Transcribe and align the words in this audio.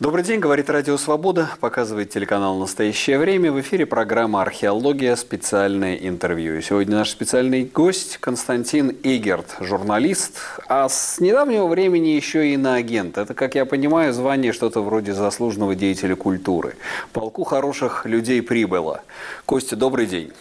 Добрый 0.00 0.24
день, 0.24 0.40
говорит 0.40 0.70
Радио 0.70 0.96
Свобода, 0.96 1.50
показывает 1.60 2.08
телеканал 2.08 2.58
«Настоящее 2.58 3.18
время». 3.18 3.52
В 3.52 3.60
эфире 3.60 3.84
программа 3.84 4.40
«Археология. 4.40 5.14
Специальное 5.14 5.94
интервью». 5.94 6.56
И 6.56 6.62
сегодня 6.62 6.96
наш 6.96 7.10
специальный 7.10 7.64
гость 7.64 8.16
Константин 8.16 8.96
Игерт, 9.02 9.56
журналист, 9.60 10.38
а 10.68 10.88
с 10.88 11.20
недавнего 11.20 11.66
времени 11.66 12.08
еще 12.08 12.48
и 12.48 12.56
на 12.56 12.76
агент. 12.76 13.18
Это, 13.18 13.34
как 13.34 13.56
я 13.56 13.66
понимаю, 13.66 14.14
звание 14.14 14.54
что-то 14.54 14.82
вроде 14.82 15.12
заслуженного 15.12 15.74
деятеля 15.74 16.16
культуры. 16.16 16.76
Полку 17.12 17.44
хороших 17.44 18.06
людей 18.06 18.40
прибыло. 18.40 19.02
Костя, 19.44 19.76
добрый 19.76 20.06
день. 20.06 20.32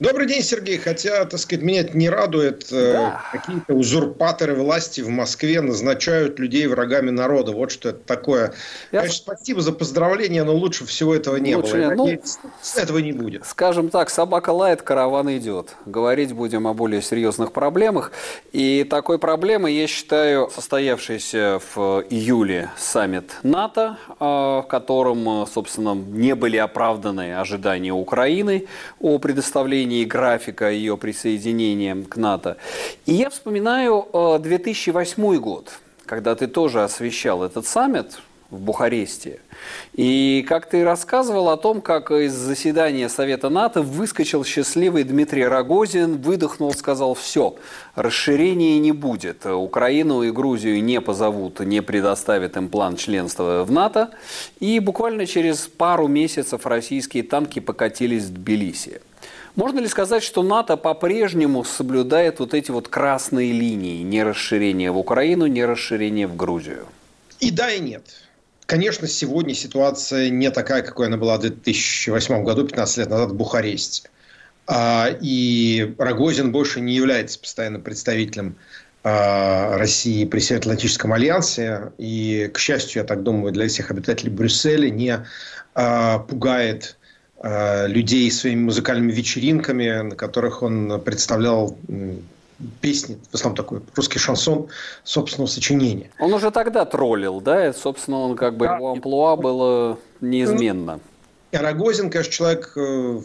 Добрый 0.00 0.26
день, 0.26 0.40
Сергей. 0.40 0.78
Хотя, 0.78 1.26
так 1.26 1.38
сказать, 1.38 1.62
меня 1.62 1.82
это 1.82 1.94
не 1.94 2.08
радует. 2.08 2.66
Э, 2.72 2.92
да. 2.94 3.22
Какие-то 3.32 3.74
узурпаторы 3.74 4.54
власти 4.54 5.02
в 5.02 5.10
Москве 5.10 5.60
назначают 5.60 6.38
людей 6.38 6.66
врагами 6.68 7.10
народа. 7.10 7.52
Вот 7.52 7.70
что 7.70 7.90
это 7.90 7.98
такое. 7.98 8.54
Я... 8.92 9.00
Конечно, 9.00 9.18
спасибо 9.18 9.60
за 9.60 9.72
поздравления, 9.72 10.42
но 10.42 10.54
лучше 10.54 10.86
всего 10.86 11.14
этого 11.14 11.36
не 11.36 11.54
лучше, 11.54 11.74
было. 11.74 11.94
Ну, 11.96 12.18
этого 12.76 12.98
не 12.98 13.12
будет. 13.12 13.44
Скажем 13.44 13.90
так, 13.90 14.08
собака 14.08 14.50
лает, 14.50 14.80
караван 14.80 15.36
идет. 15.36 15.76
Говорить 15.84 16.32
будем 16.32 16.66
о 16.66 16.72
более 16.72 17.02
серьезных 17.02 17.52
проблемах. 17.52 18.10
И 18.52 18.86
такой 18.88 19.18
проблемой, 19.18 19.74
я 19.74 19.86
считаю, 19.86 20.50
состоявшийся 20.50 21.60
в 21.74 22.06
июле 22.08 22.70
саммит 22.78 23.32
НАТО, 23.42 23.98
э, 24.08 24.14
в 24.24 24.66
котором, 24.66 25.46
собственно, 25.46 25.94
не 25.94 26.34
были 26.34 26.56
оправданы 26.56 27.34
ожидания 27.34 27.92
Украины 27.92 28.66
о 28.98 29.18
предоставлении 29.18 29.89
изменении 29.90 30.04
графика 30.04 30.70
ее 30.70 30.96
присоединения 30.96 31.96
к 32.04 32.16
НАТО. 32.16 32.56
И 33.06 33.14
я 33.14 33.28
вспоминаю 33.30 34.06
2008 34.12 35.22
э, 35.22 35.38
год, 35.38 35.70
когда 36.06 36.34
ты 36.34 36.46
тоже 36.46 36.82
освещал 36.82 37.42
этот 37.42 37.66
саммит 37.66 38.20
в 38.50 38.58
Бухаресте. 38.58 39.38
И 39.94 40.44
как 40.48 40.68
ты 40.68 40.84
рассказывал 40.84 41.50
о 41.50 41.56
том, 41.56 41.80
как 41.80 42.10
из 42.10 42.32
заседания 42.32 43.08
Совета 43.08 43.48
НАТО 43.48 43.82
выскочил 43.82 44.44
счастливый 44.44 45.04
Дмитрий 45.04 45.46
Рогозин, 45.46 46.20
выдохнул, 46.20 46.72
сказал, 46.74 47.14
все, 47.14 47.54
расширения 47.94 48.80
не 48.80 48.92
будет. 48.92 49.46
Украину 49.46 50.22
и 50.22 50.32
Грузию 50.32 50.82
не 50.82 51.00
позовут, 51.00 51.60
не 51.60 51.80
предоставят 51.80 52.56
им 52.56 52.68
план 52.68 52.96
членства 52.96 53.64
в 53.64 53.70
НАТО. 53.70 54.10
И 54.58 54.80
буквально 54.80 55.26
через 55.26 55.68
пару 55.68 56.08
месяцев 56.08 56.66
российские 56.66 57.22
танки 57.22 57.60
покатились 57.60 58.24
в 58.24 58.34
Тбилиси. 58.34 59.00
Можно 59.56 59.80
ли 59.80 59.88
сказать, 59.88 60.22
что 60.22 60.42
НАТО 60.42 60.76
по-прежнему 60.76 61.64
соблюдает 61.64 62.38
вот 62.38 62.54
эти 62.54 62.70
вот 62.70 62.88
красные 62.88 63.52
линии, 63.52 64.02
не 64.02 64.22
расширение 64.22 64.92
в 64.92 64.98
Украину, 64.98 65.46
не 65.46 65.64
расширение 65.64 66.26
в 66.26 66.36
Грузию? 66.36 66.86
И 67.40 67.50
да, 67.50 67.70
и 67.70 67.80
нет. 67.80 68.04
Конечно, 68.66 69.08
сегодня 69.08 69.54
ситуация 69.54 70.30
не 70.30 70.50
такая, 70.50 70.82
какой 70.82 71.08
она 71.08 71.16
была 71.16 71.36
в 71.36 71.40
2008 71.40 72.44
году, 72.44 72.64
15 72.64 72.98
лет 72.98 73.10
назад 73.10 73.30
в 73.30 73.34
Бухаресте. 73.34 74.08
А, 74.68 75.08
и 75.20 75.94
Рогозин 75.98 76.52
больше 76.52 76.80
не 76.80 76.94
является 76.94 77.40
постоянным 77.40 77.82
представителем 77.82 78.54
а, 79.02 79.76
России 79.76 80.24
при 80.24 80.38
Североатлантическом 80.38 81.12
альянсе. 81.12 81.90
И, 81.98 82.48
к 82.54 82.58
счастью, 82.60 83.02
я 83.02 83.08
так 83.08 83.24
думаю, 83.24 83.52
для 83.52 83.66
всех 83.66 83.90
обитателей 83.90 84.30
Брюсселя 84.30 84.88
не 84.88 85.26
а, 85.74 86.20
пугает 86.20 86.96
людей 87.42 88.30
своими 88.30 88.64
музыкальными 88.64 89.12
вечеринками, 89.12 90.02
на 90.02 90.14
которых 90.14 90.62
он 90.62 91.00
представлял 91.00 91.74
песни, 92.80 93.18
в 93.30 93.34
основном 93.34 93.56
такой 93.56 93.80
русский 93.94 94.18
шансон 94.18 94.68
собственного 95.04 95.48
сочинения. 95.48 96.10
Он 96.18 96.34
уже 96.34 96.50
тогда 96.50 96.84
троллил, 96.84 97.40
да? 97.40 97.68
И, 97.68 97.72
собственно, 97.72 98.18
он 98.18 98.36
как 98.36 98.56
бы 98.56 98.66
да. 98.66 98.76
его 98.76 98.92
амплуа 98.92 99.36
было 99.36 99.98
неизменно. 100.20 101.00
И 101.52 101.56
Рогозин, 101.56 102.10
конечно, 102.10 102.32
человек 102.32 102.72
э, 102.76 103.20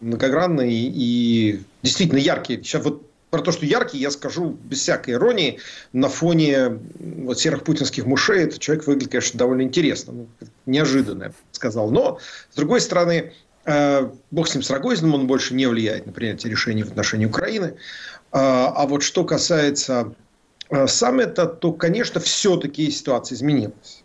многогранный 0.00 0.72
и 0.72 1.62
действительно 1.82 2.18
яркий. 2.18 2.56
Сейчас 2.62 2.84
вот 2.84 3.02
про 3.30 3.42
то, 3.42 3.52
что 3.52 3.66
яркий, 3.66 3.98
я 3.98 4.10
скажу 4.10 4.56
без 4.64 4.80
всякой 4.80 5.14
иронии. 5.14 5.58
На 5.92 6.08
фоне 6.08 6.78
вот 6.98 7.38
серых 7.38 7.64
путинских 7.64 8.06
мушей 8.06 8.44
этот 8.44 8.60
человек 8.60 8.86
выглядит, 8.86 9.10
конечно, 9.10 9.38
довольно 9.38 9.62
интересно. 9.62 10.12
Ну, 10.12 10.26
неожиданно, 10.64 11.24
я 11.24 11.28
бы 11.30 11.34
сказал. 11.52 11.90
Но, 11.90 12.18
с 12.52 12.56
другой 12.56 12.80
стороны, 12.80 13.32
Э, 13.45 13.45
бог 14.30 14.48
с 14.48 14.54
ним 14.54 14.62
с 14.62 14.70
Рогозиным, 14.70 15.14
он 15.14 15.26
больше 15.26 15.54
не 15.54 15.66
влияет 15.66 16.06
на 16.06 16.12
принятие 16.12 16.50
решений 16.50 16.84
в 16.84 16.88
отношении 16.88 17.26
Украины. 17.26 17.74
А, 18.30 18.72
а 18.76 18.86
вот 18.86 19.02
что 19.02 19.24
касается 19.24 20.14
э, 20.70 20.86
саммита, 20.86 21.46
то, 21.46 21.72
конечно, 21.72 22.20
все-таки 22.20 22.90
ситуация 22.90 23.36
изменилась. 23.36 24.04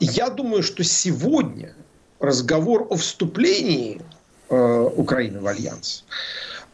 Я 0.00 0.30
думаю, 0.30 0.62
что 0.62 0.82
сегодня 0.84 1.74
разговор 2.20 2.86
о 2.90 2.96
вступлении 2.96 4.00
Украины 4.48 5.40
в 5.40 5.46
Альянс 5.48 6.04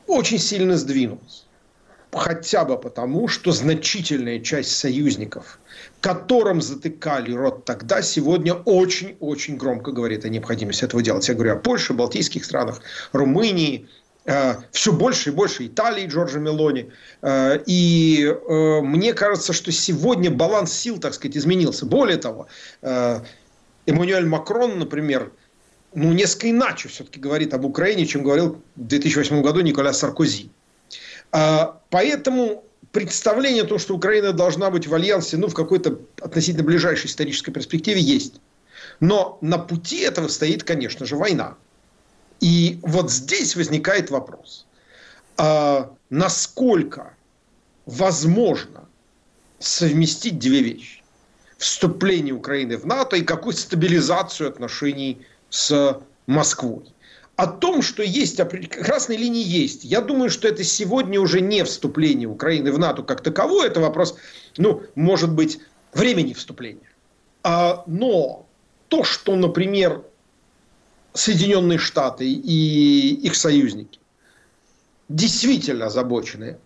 очень 0.07 0.39
сильно 0.39 0.77
сдвинулся. 0.77 1.45
Хотя 2.13 2.65
бы 2.65 2.79
потому, 2.79 3.27
что 3.27 3.53
значительная 3.53 4.39
часть 4.41 4.77
союзников 4.77 5.59
которым 6.03 6.61
затыкали 6.61 7.33
рот 7.33 7.65
тогда, 7.65 8.03
сегодня 8.03 8.55
очень-очень 8.55 9.57
громко 9.57 9.93
говорит 9.93 10.25
о 10.25 10.29
необходимости 10.29 10.85
этого 10.85 11.01
делать. 11.01 11.29
Я 11.29 11.35
говорю 11.35 11.55
о 11.55 11.57
Польше, 11.57 11.95
Балтийских 11.95 12.45
странах, 12.45 12.81
Румынии, 13.13 13.89
э, 14.25 14.57
все 14.73 14.93
больше 14.93 15.31
и 15.31 15.33
больше 15.33 15.67
Италии 15.67 16.09
Джорджа 16.09 16.41
Мелони. 16.41 16.91
Э, 17.23 17.59
и 17.67 18.25
э, 18.27 18.81
мне 18.81 19.15
кажется, 19.15 19.53
что 19.53 19.71
сегодня 19.71 20.31
баланс 20.31 20.73
сил, 20.73 20.99
так 20.99 21.15
сказать, 21.15 21.37
изменился. 21.37 21.87
Более 21.87 22.17
того, 22.17 22.49
Эммануэль 22.83 24.27
Макрон, 24.27 24.81
например, 24.81 25.33
ну, 25.95 26.13
несколько 26.13 26.51
иначе 26.51 26.89
все-таки 26.89 27.21
говорит 27.21 27.55
об 27.55 27.65
Украине, 27.65 28.07
чем 28.07 28.25
говорил 28.25 28.61
в 28.75 28.87
2008 28.87 29.41
году 29.41 29.61
Николя 29.61 29.93
Саркози. 29.93 30.51
Поэтому 31.33 32.65
представление 32.93 33.65
о 33.65 33.67
том, 33.67 33.79
что 33.79 33.97
Украина 33.97 34.33
должна 34.33 34.71
быть 34.71 34.87
в 34.87 34.95
альянсе, 34.95 35.39
ну, 35.39 35.49
в 35.49 35.55
какой-то 35.55 35.99
относительно 36.21 36.63
ближайшей 36.63 37.07
исторической 37.07 37.51
перспективе 37.51 38.01
есть. 38.01 38.41
Но 39.01 39.39
на 39.41 39.59
пути 39.59 40.01
этого 40.01 40.29
стоит, 40.29 40.63
конечно 40.63 41.07
же, 41.07 41.17
война. 41.17 41.57
И 42.41 42.79
вот 42.83 43.11
здесь 43.11 43.57
возникает 43.57 44.11
вопрос, 44.11 44.67
а 45.39 45.91
насколько 46.11 47.15
возможно 47.87 48.89
совместить 49.59 50.39
две 50.39 50.61
вещи. 50.61 51.03
Вступление 51.57 52.35
Украины 52.35 52.77
в 52.77 52.85
НАТО 52.85 53.17
и 53.17 53.23
какую 53.23 53.55
стабилизацию 53.55 54.49
отношений 54.49 55.25
с 55.51 56.01
Москвой 56.27 56.93
о 57.43 57.49
том, 57.49 57.83
что 57.83 58.05
есть 58.05 58.41
красные 58.69 59.19
линии 59.19 59.43
есть. 59.43 59.83
Я 59.83 60.01
думаю, 60.01 60.31
что 60.31 60.47
это 60.47 60.63
сегодня 60.63 61.21
уже 61.21 61.41
не 61.41 61.65
вступление 61.65 62.29
Украины 62.29 62.71
в 62.71 62.79
НАТО 62.79 63.03
как 63.03 63.21
таковое. 63.21 63.67
Это 63.67 63.81
вопрос, 63.81 64.15
ну, 64.59 64.85
может 64.95 65.33
быть, 65.33 65.59
времени 65.93 66.35
вступления. 66.35 66.89
А, 67.43 67.83
но 67.89 68.47
то, 68.87 69.03
что, 69.03 69.35
например, 69.35 70.05
Соединенные 71.15 71.79
Штаты 71.79 72.31
и 72.31 73.15
их 73.27 73.35
союзники 73.35 73.99
действительно 75.09 75.87
озабочены, 75.87 76.59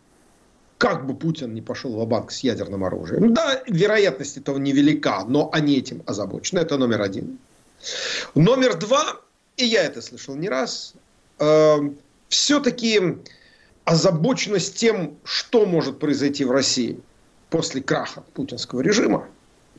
как 0.77 1.07
бы 1.07 1.15
Путин 1.15 1.55
не 1.55 1.63
пошел 1.63 1.99
в 1.99 2.07
банк 2.07 2.31
с 2.31 2.41
ядерным 2.41 2.85
оружием. 2.85 3.33
Да, 3.33 3.63
вероятность 3.67 4.37
этого 4.37 4.59
невелика, 4.59 5.25
но 5.27 5.49
они 5.55 5.79
этим 5.79 6.03
озабочены. 6.05 6.59
Это 6.59 6.77
номер 6.77 7.01
один. 7.01 7.39
Номер 8.35 8.79
два 8.79 9.23
и 9.57 9.65
я 9.65 9.85
это 9.85 10.03
слышал 10.03 10.35
не 10.35 10.49
раз, 10.49 10.95
э, 11.39 11.77
все-таки 12.29 13.19
озабоченность 13.85 14.77
тем, 14.77 15.17
что 15.25 15.65
может 15.65 15.99
произойти 15.99 16.45
в 16.45 16.51
России 16.51 16.99
после 17.51 17.81
краха 17.81 18.23
путинского 18.35 18.81
режима, 18.81 19.29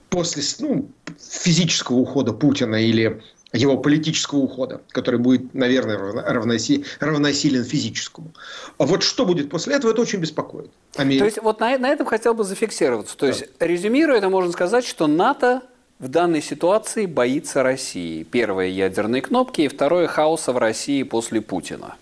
после 0.10 0.44
ну, 0.60 0.90
физического 1.20 1.98
ухода 1.98 2.34
Путина 2.34 2.76
или 2.76 3.22
его 3.54 3.78
политического 3.78 4.40
ухода, 4.40 4.82
который 4.90 5.20
будет, 5.20 5.54
наверное, 5.54 5.98
равноси, 5.98 6.86
равносилен 7.00 7.64
физическому. 7.64 8.34
А 8.78 8.86
вот 8.86 9.04
что 9.04 9.26
будет 9.26 9.50
после 9.50 9.76
этого, 9.76 9.92
это 9.92 10.02
очень 10.02 10.20
беспокоит. 10.20 10.70
Америка. 10.96 11.20
То 11.20 11.26
есть 11.26 11.42
вот 11.42 11.60
на, 11.60 11.78
на 11.78 11.90
этом 11.90 12.06
хотел 12.06 12.34
бы 12.34 12.44
зафиксироваться. 12.44 13.16
То 13.18 13.26
да. 13.26 13.34
есть, 13.34 13.46
резюмируя, 13.60 14.18
это 14.18 14.30
можно 14.30 14.52
сказать, 14.52 14.86
что 14.86 15.08
НАТО 15.08 15.64
в 16.00 16.08
данной 16.10 16.42
ситуации 16.42 17.06
боится 17.06 17.64
России. 17.64 18.24
Первое– 18.24 18.68
ядерные 18.68 19.22
кнопки, 19.22 19.62
и 19.62 19.68
второе– 19.68 20.08
хаоса 20.08 20.52
в 20.54 20.58
России 20.58 21.04
после 21.04 21.42
Путина. 21.42 21.96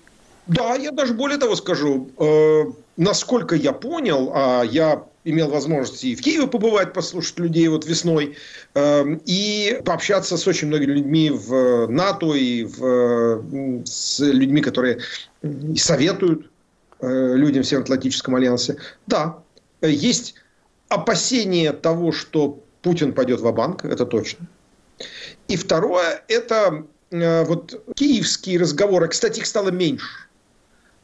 Да, 0.48 0.76
я 0.76 0.92
даже 0.92 1.14
более 1.14 1.38
того 1.38 1.56
скажу. 1.56 2.10
Э, 2.20 2.66
насколько 2.98 3.56
я 3.56 3.74
понял, 3.74 4.32
а 4.34 4.64
я 4.64 5.04
имел 5.24 5.50
возможность 5.50 6.04
и 6.04 6.16
в 6.16 6.22
Киеве 6.22 6.46
побывать, 6.46 6.94
послушать 6.94 7.40
людей 7.40 7.68
вот 7.68 7.86
весной, 7.86 8.36
э, 8.76 9.06
и 9.26 9.82
пообщаться 9.84 10.38
с 10.38 10.48
очень 10.48 10.68
многими 10.68 10.92
людьми 10.92 11.32
в 11.32 11.88
НАТО 11.88 12.36
и 12.36 12.64
в, 12.64 13.86
с 13.86 14.20
людьми, 14.20 14.62
которые 14.62 15.00
советуют 15.76 16.52
э, 17.00 17.34
людям 17.36 17.64
в 17.64 17.66
Североатлантическом 17.66 18.36
альянсе. 18.36 18.78
Да, 19.08 19.40
есть 19.82 20.36
опасение 20.90 21.72
того, 21.72 22.12
что 22.12 22.65
Путин 22.86 23.14
пойдет 23.14 23.40
в 23.40 23.52
банк 23.52 23.84
это 23.84 24.06
точно. 24.06 24.46
И 25.48 25.58
второе– 25.58 26.24
это 26.28 26.86
э, 27.10 27.44
вот 27.44 27.84
киевские 27.96 28.60
разговоры. 28.60 29.08
Кстати, 29.08 29.40
их 29.40 29.48
стало 29.48 29.70
меньше. 29.72 30.28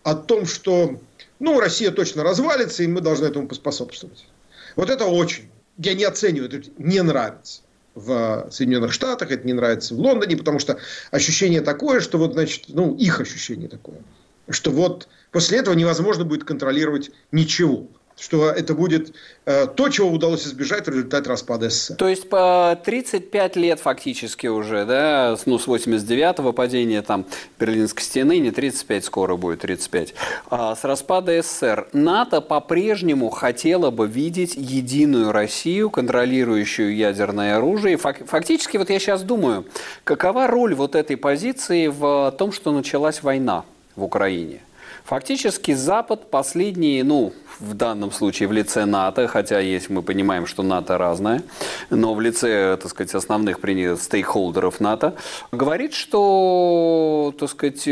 О 0.03 0.13
том, 0.13 0.45
что 0.45 0.99
ну, 1.39 1.59
Россия 1.59 1.89
точно 1.89 2.21
развалится, 2.23 2.83
и 2.83 2.87
мы 2.87 3.01
должны 3.01 3.25
этому 3.25 3.47
поспособствовать. 3.47 4.27
Вот 4.75 4.91
это 4.91 5.05
очень, 5.05 5.49
я 5.79 5.95
не 5.95 6.03
оцениваю, 6.03 6.55
это 6.55 6.69
не 6.77 7.01
нравится 7.01 7.61
в 7.95 8.47
Соединенных 8.51 8.93
Штатах, 8.93 9.31
это 9.31 9.47
не 9.47 9.53
нравится 9.53 9.95
в 9.95 9.99
Лондоне, 9.99 10.37
потому 10.37 10.59
что 10.59 10.77
ощущение 11.09 11.61
такое, 11.61 11.99
что 11.99 12.19
вот, 12.19 12.33
значит, 12.33 12.65
ну, 12.67 12.95
их 12.95 13.19
ощущение 13.19 13.67
такое, 13.67 14.03
что 14.49 14.69
вот 14.69 15.07
после 15.31 15.57
этого 15.57 15.73
невозможно 15.73 16.25
будет 16.25 16.43
контролировать 16.43 17.09
ничего 17.31 17.87
что 18.21 18.51
это 18.51 18.75
будет 18.75 19.13
э, 19.45 19.65
то, 19.65 19.89
чего 19.89 20.09
удалось 20.09 20.45
избежать 20.45 20.85
в 20.85 20.89
результате 20.89 21.27
распада 21.27 21.69
СССР. 21.69 21.95
То 21.95 22.07
есть 22.07 22.29
по 22.29 22.79
35 22.85 23.55
лет 23.55 23.79
фактически 23.79 24.45
уже, 24.45 24.85
да, 24.85 25.35
ну, 25.47 25.57
с 25.57 25.67
89-го 25.67 26.53
падения 26.53 27.01
там 27.01 27.25
Берлинской 27.59 28.03
стены, 28.03 28.37
не 28.37 28.51
35 28.51 29.05
скоро 29.05 29.35
будет, 29.37 29.61
35, 29.61 30.13
а 30.51 30.75
с 30.75 30.83
распада 30.83 31.41
СССР 31.41 31.87
НАТО 31.93 32.41
по-прежнему 32.41 33.29
хотело 33.31 33.89
бы 33.89 34.07
видеть 34.07 34.53
единую 34.55 35.31
Россию, 35.31 35.89
контролирующую 35.89 36.95
ядерное 36.95 37.57
оружие. 37.57 37.97
Фактически, 37.97 38.77
вот 38.77 38.91
я 38.91 38.99
сейчас 38.99 39.23
думаю, 39.23 39.65
какова 40.03 40.45
роль 40.45 40.75
вот 40.75 40.95
этой 40.95 41.17
позиции 41.17 41.87
в 41.87 42.35
том, 42.37 42.51
что 42.51 42.71
началась 42.71 43.23
война 43.23 43.65
в 43.95 44.03
Украине? 44.03 44.61
Фактически 45.05 45.73
Запад 45.73 46.29
последние, 46.29 47.03
ну, 47.03 47.33
в 47.61 47.73
данном 47.73 48.11
случае 48.11 48.47
в 48.49 48.51
лице 48.51 48.85
НАТО, 48.85 49.27
хотя 49.27 49.59
есть, 49.59 49.89
мы 49.89 50.01
понимаем, 50.01 50.47
что 50.47 50.63
НАТО 50.63 50.97
разное, 50.97 51.43
но 51.89 52.13
в 52.13 52.21
лице, 52.21 52.77
так 52.77 52.89
сказать, 52.89 53.13
основных 53.15 53.59
стейкхолдеров 54.01 54.79
НАТО, 54.79 55.13
говорит, 55.51 55.93
что, 55.93 57.33
так 57.39 57.49
сказать, 57.49 57.83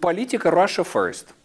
политика 0.00 0.48
Russia 0.48 0.86
first– 0.86 1.26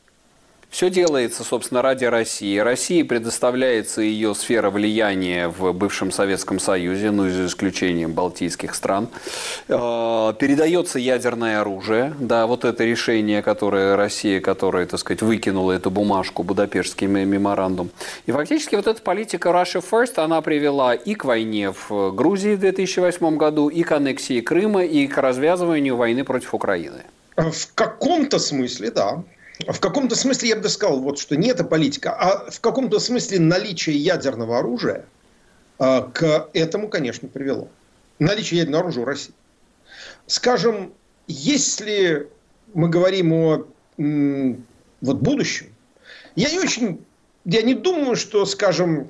все 0.73 0.89
делается, 0.89 1.43
собственно, 1.43 1.83
ради 1.83 2.05
России. 2.05 2.57
России 2.57 3.03
предоставляется 3.03 4.01
ее 4.01 4.33
сфера 4.33 4.71
влияния 4.71 5.47
в 5.47 5.71
бывшем 5.71 6.11
Советском 6.11 6.57
Союзе, 6.57 7.11
ну, 7.11 7.29
за 7.29 7.45
исключением 7.45 8.13
балтийских 8.13 8.73
стран. 8.73 9.07
Э, 9.67 10.33
передается 10.39 10.97
ядерное 10.97 11.61
оружие. 11.61 12.15
Да, 12.19 12.47
вот 12.47 12.65
это 12.65 12.83
решение, 12.85 13.43
которое 13.43 13.95
Россия, 13.95 14.41
которая, 14.41 14.87
так 14.87 14.99
сказать, 14.99 15.21
выкинула 15.21 15.73
эту 15.73 15.91
бумажку, 15.91 16.41
Будапештский 16.41 17.05
меморандум. 17.05 17.91
И 18.25 18.31
фактически 18.31 18.73
вот 18.73 18.87
эта 18.87 18.99
политика 18.99 19.49
Russia 19.49 19.83
First, 19.87 20.17
она 20.17 20.41
привела 20.41 20.95
и 20.95 21.13
к 21.13 21.23
войне 21.25 21.71
в 21.71 22.11
Грузии 22.15 22.55
в 22.55 22.59
2008 22.59 23.37
году, 23.37 23.69
и 23.69 23.83
к 23.83 23.91
аннексии 23.91 24.41
Крыма, 24.41 24.83
и 24.83 25.05
к 25.05 25.19
развязыванию 25.19 25.95
войны 25.95 26.23
против 26.23 26.55
Украины. 26.55 27.03
В 27.37 27.75
каком-то 27.75 28.39
смысле, 28.39 28.89
да 28.89 29.23
в 29.67 29.79
каком-то 29.79 30.15
смысле 30.15 30.49
я 30.49 30.55
бы 30.55 30.69
сказал, 30.69 30.99
вот, 30.99 31.19
что 31.19 31.35
не 31.35 31.49
это 31.49 31.63
политика, 31.63 32.11
а 32.11 32.49
в 32.49 32.59
каком-то 32.59 32.99
смысле 32.99 33.39
наличие 33.39 33.97
ядерного 33.97 34.59
оружия 34.59 35.05
а, 35.79 36.01
к 36.01 36.49
этому, 36.53 36.89
конечно, 36.89 37.27
привело. 37.27 37.67
Наличие 38.19 38.59
ядерного 38.59 38.83
оружия 38.83 39.03
в 39.03 39.07
России. 39.07 39.33
Скажем, 40.27 40.93
если 41.27 42.29
мы 42.73 42.89
говорим 42.89 43.33
о 43.33 43.65
вот, 43.97 45.17
будущем, 45.17 45.67
я 46.35 46.49
не 46.51 46.59
очень, 46.59 47.03
я 47.45 47.61
не 47.61 47.73
думаю, 47.73 48.15
что, 48.15 48.45
скажем, 48.45 49.09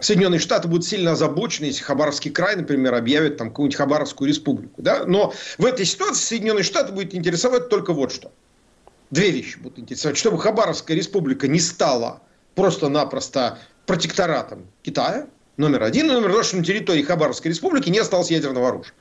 Соединенные 0.00 0.40
Штаты 0.40 0.66
будут 0.66 0.84
сильно 0.84 1.12
озабочены, 1.12 1.66
если 1.66 1.84
Хабаровский 1.84 2.30
край, 2.30 2.56
например, 2.56 2.94
объявит 2.94 3.36
там 3.36 3.50
какую-нибудь 3.50 3.76
Хабаровскую 3.76 4.28
республику. 4.28 4.82
Да? 4.82 5.04
Но 5.06 5.32
в 5.56 5.64
этой 5.64 5.84
ситуации 5.84 6.24
Соединенные 6.24 6.64
Штаты 6.64 6.92
будет 6.92 7.14
интересовать 7.14 7.68
только 7.68 7.92
вот 7.92 8.12
что– 8.12 8.32
две 9.10 9.30
вещи 9.30 9.58
будут 9.58 9.78
интересовать. 9.78 10.16
Чтобы 10.16 10.38
Хабаровская 10.38 10.96
республика 10.96 11.48
не 11.48 11.60
стала 11.60 12.22
просто-напросто 12.54 13.58
протекторатом 13.86 14.66
Китая, 14.82 15.26
номер 15.56 15.82
один, 15.82 16.06
и 16.06 16.12
номер 16.12 16.32
два, 16.32 16.42
что 16.42 16.56
на 16.56 16.64
территории 16.64 17.02
Хабаровской 17.02 17.50
республики 17.50 17.88
не 17.90 17.98
осталось 17.98 18.30
ядерного 18.30 18.68
оружия. 18.68 18.94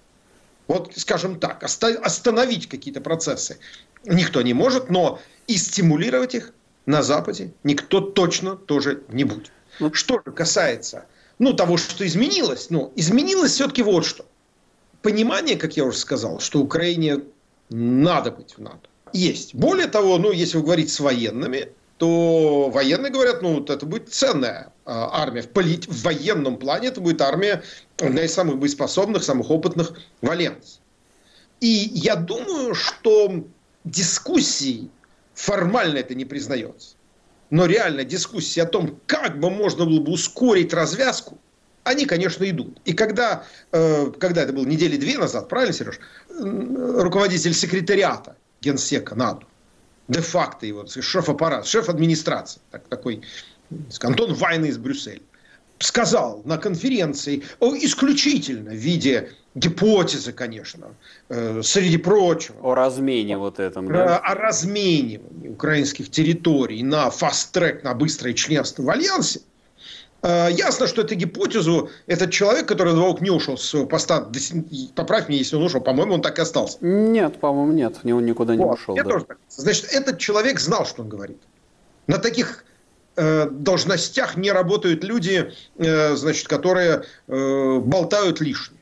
Вот, 0.67 0.93
скажем 0.95 1.39
так, 1.39 1.63
остановить 1.63 2.69
какие-то 2.69 3.01
процессы 3.01 3.57
никто 4.05 4.41
не 4.41 4.53
может, 4.53 4.89
но 4.89 5.19
и 5.47 5.57
стимулировать 5.57 6.35
их 6.35 6.53
на 6.85 7.01
Западе 7.01 7.53
никто 7.63 8.01
точно 8.01 8.55
тоже 8.55 9.03
не 9.09 9.23
будет. 9.23 9.51
Ну, 9.79 9.93
что 9.93 10.21
же 10.25 10.31
касается 10.31 11.05
ну, 11.39 11.53
того, 11.53 11.77
что 11.77 12.05
изменилось, 12.05 12.69
ну, 12.69 12.93
изменилось 12.95 13.53
все-таки 13.53 13.83
вот 13.83 14.05
что. 14.05 14.25
Понимание, 15.01 15.57
как 15.57 15.75
я 15.75 15.83
уже 15.83 15.97
сказал, 15.97 16.39
что 16.39 16.61
Украине 16.61 17.23
надо 17.69 18.31
быть 18.31 18.55
в 18.57 18.61
НАТО 18.61 18.87
есть. 19.13 19.55
Более 19.55 19.87
того, 19.87 20.17
ну, 20.17 20.31
если 20.31 20.57
вы 20.57 20.63
говорите 20.63 20.89
с 20.89 20.99
военными, 20.99 21.69
то 21.97 22.69
военные 22.69 23.11
говорят, 23.11 23.41
ну, 23.41 23.55
вот 23.55 23.69
это 23.69 23.85
будет 23.85 24.13
ценная 24.13 24.73
а, 24.85 25.21
армия. 25.21 25.41
В, 25.41 25.49
полит... 25.49 25.87
в 25.87 26.03
военном 26.03 26.57
плане 26.57 26.89
это 26.89 26.99
будет 26.99 27.21
армия 27.21 27.63
одна 27.99 28.23
из 28.23 28.33
самых 28.33 28.57
боеспособных, 28.57 29.23
самых 29.23 29.49
опытных 29.49 29.93
в 30.21 30.29
Альянсе. 30.29 30.79
И 31.61 31.91
я 31.93 32.15
думаю, 32.15 32.75
что 32.75 33.45
дискуссии, 33.85 34.89
формально 35.33 35.99
это 35.99 36.13
не 36.13 36.25
признается, 36.25 36.95
но 37.49 37.65
реально 37.65 38.03
дискуссии 38.03 38.59
о 38.59 38.65
том, 38.65 38.99
как 39.05 39.39
бы 39.39 39.49
можно 39.49 39.85
было 39.85 40.01
бы 40.01 40.11
ускорить 40.11 40.73
развязку, 40.73 41.37
они, 41.83 42.05
конечно, 42.05 42.49
идут. 42.49 42.79
И 42.85 42.93
когда, 42.93 43.45
э, 43.71 44.11
когда 44.19 44.43
это 44.43 44.53
было 44.53 44.65
недели 44.65 44.97
две 44.97 45.17
назад, 45.17 45.49
правильно, 45.49 45.73
Сереж, 45.73 45.99
руководитель 46.29 47.53
секретариата 47.53 48.35
генсека 48.63 49.15
НАТО, 49.15 49.45
де-факто 50.07 50.65
его, 50.65 50.85
шеф-аппарат, 50.87 51.67
шеф 51.67 51.89
администрации, 51.89 52.61
так, 52.71 52.87
такой 52.87 53.21
Антон 54.01 54.33
Вайна 54.33 54.65
из 54.65 54.77
Брюсселя, 54.77 55.21
сказал 55.79 56.41
на 56.45 56.57
конференции 56.57 57.43
исключительно 57.59 58.71
в 58.71 58.75
виде 58.75 59.31
гипотезы, 59.55 60.31
конечно, 60.31 60.95
э, 61.29 61.61
среди 61.63 61.97
прочего. 61.97 62.55
О 62.61 62.75
размене 62.75 63.37
вот 63.37 63.59
этом. 63.59 63.87
Да? 63.87 64.17
О 64.17 64.33
разменивании 64.33 65.49
украинских 65.49 66.09
территорий 66.09 66.83
на 66.83 67.09
фаст-трек, 67.09 67.83
на 67.83 67.93
быстрое 67.93 68.33
членство 68.33 68.83
в 68.83 68.89
Альянсе– 68.89 69.41
Э, 69.52 69.52
ясно, 70.23 70.87
что 70.87 71.01
эту 71.01 71.15
гипотезу 71.15 71.89
этот 72.07 72.31
человек, 72.31 72.67
который 72.67 72.93
двух 72.93 73.19
не 73.21 73.29
ушел 73.29 73.57
с 73.57 73.63
своего 73.63 73.87
поста, 73.87 74.29
поправь 74.95 75.27
меня, 75.27 75.39
если 75.39 75.57
он 75.57 75.63
ушел, 75.63 75.81
по-моему, 75.81 76.13
он 76.13 76.21
так 76.21 76.39
и 76.39 76.41
остался. 76.41 76.77
Нет, 76.81 77.39
по-моему, 77.39 77.73
нет, 77.73 77.99
он 78.03 78.25
никуда 78.25 78.55
не 78.55 78.63
вот, 78.63 78.75
ушел. 78.75 78.95
Да. 78.95 79.03
Тоже 79.03 79.25
Значит, 79.49 79.91
этот 79.91 80.19
человек 80.19 80.59
знал, 80.59 80.85
что 80.85 81.01
он 81.03 81.09
говорит. 81.09 81.41
На 82.07 82.17
таких 82.17 82.65
э, 83.15 83.49
должностях 83.49 84.37
не 84.37 84.51
работают 84.51 85.03
люди, 85.03 85.51
э, 85.77 86.15
значит, 86.15 86.47
которые 86.47 87.03
э, 87.27 87.79
болтают 87.79 88.41
лишнее. 88.41 88.79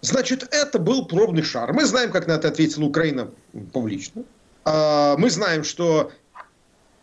Значит, 0.00 0.46
это 0.52 0.78
был 0.78 1.06
пробный 1.06 1.42
шар. 1.42 1.72
Мы 1.72 1.84
знаем, 1.84 2.10
как 2.10 2.26
на 2.26 2.32
это 2.32 2.48
ответила 2.48 2.84
Украина 2.84 3.30
публично. 3.72 4.22
Э, 4.64 5.16
мы 5.18 5.30
знаем, 5.30 5.64
что 5.64 6.12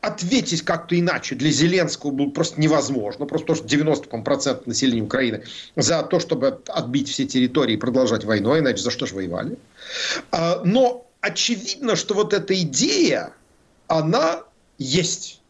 ответить 0.05 0.63
как-то 0.63 0.99
иначе 0.99 1.35
для 1.35 1.51
Зеленского 1.51 2.11
было 2.11 2.29
просто 2.29 2.61
невозможно. 2.61 3.25
Просто 3.25 3.47
то, 3.47 3.55
что 3.55 3.65
90% 3.65 4.63
населения 4.65 5.01
Украины 5.01 5.43
за 5.75 6.03
то, 6.03 6.19
чтобы 6.19 6.59
отбить 6.67 7.09
все 7.09 7.25
территории 7.25 7.73
и 7.73 7.77
продолжать 7.77 8.23
войну, 8.23 8.53
а 8.53 8.59
иначе 8.59 8.81
за 8.81 8.91
что 8.91 9.05
же 9.05 9.15
воевали. 9.15 9.57
А, 10.31 10.61
но 10.63 11.05
очевидно, 11.21 11.95
что 11.95 12.13
вот 12.13 12.33
эта 12.33 12.59
идея, 12.61 13.33
она 13.87 14.43
есть. 14.77 15.41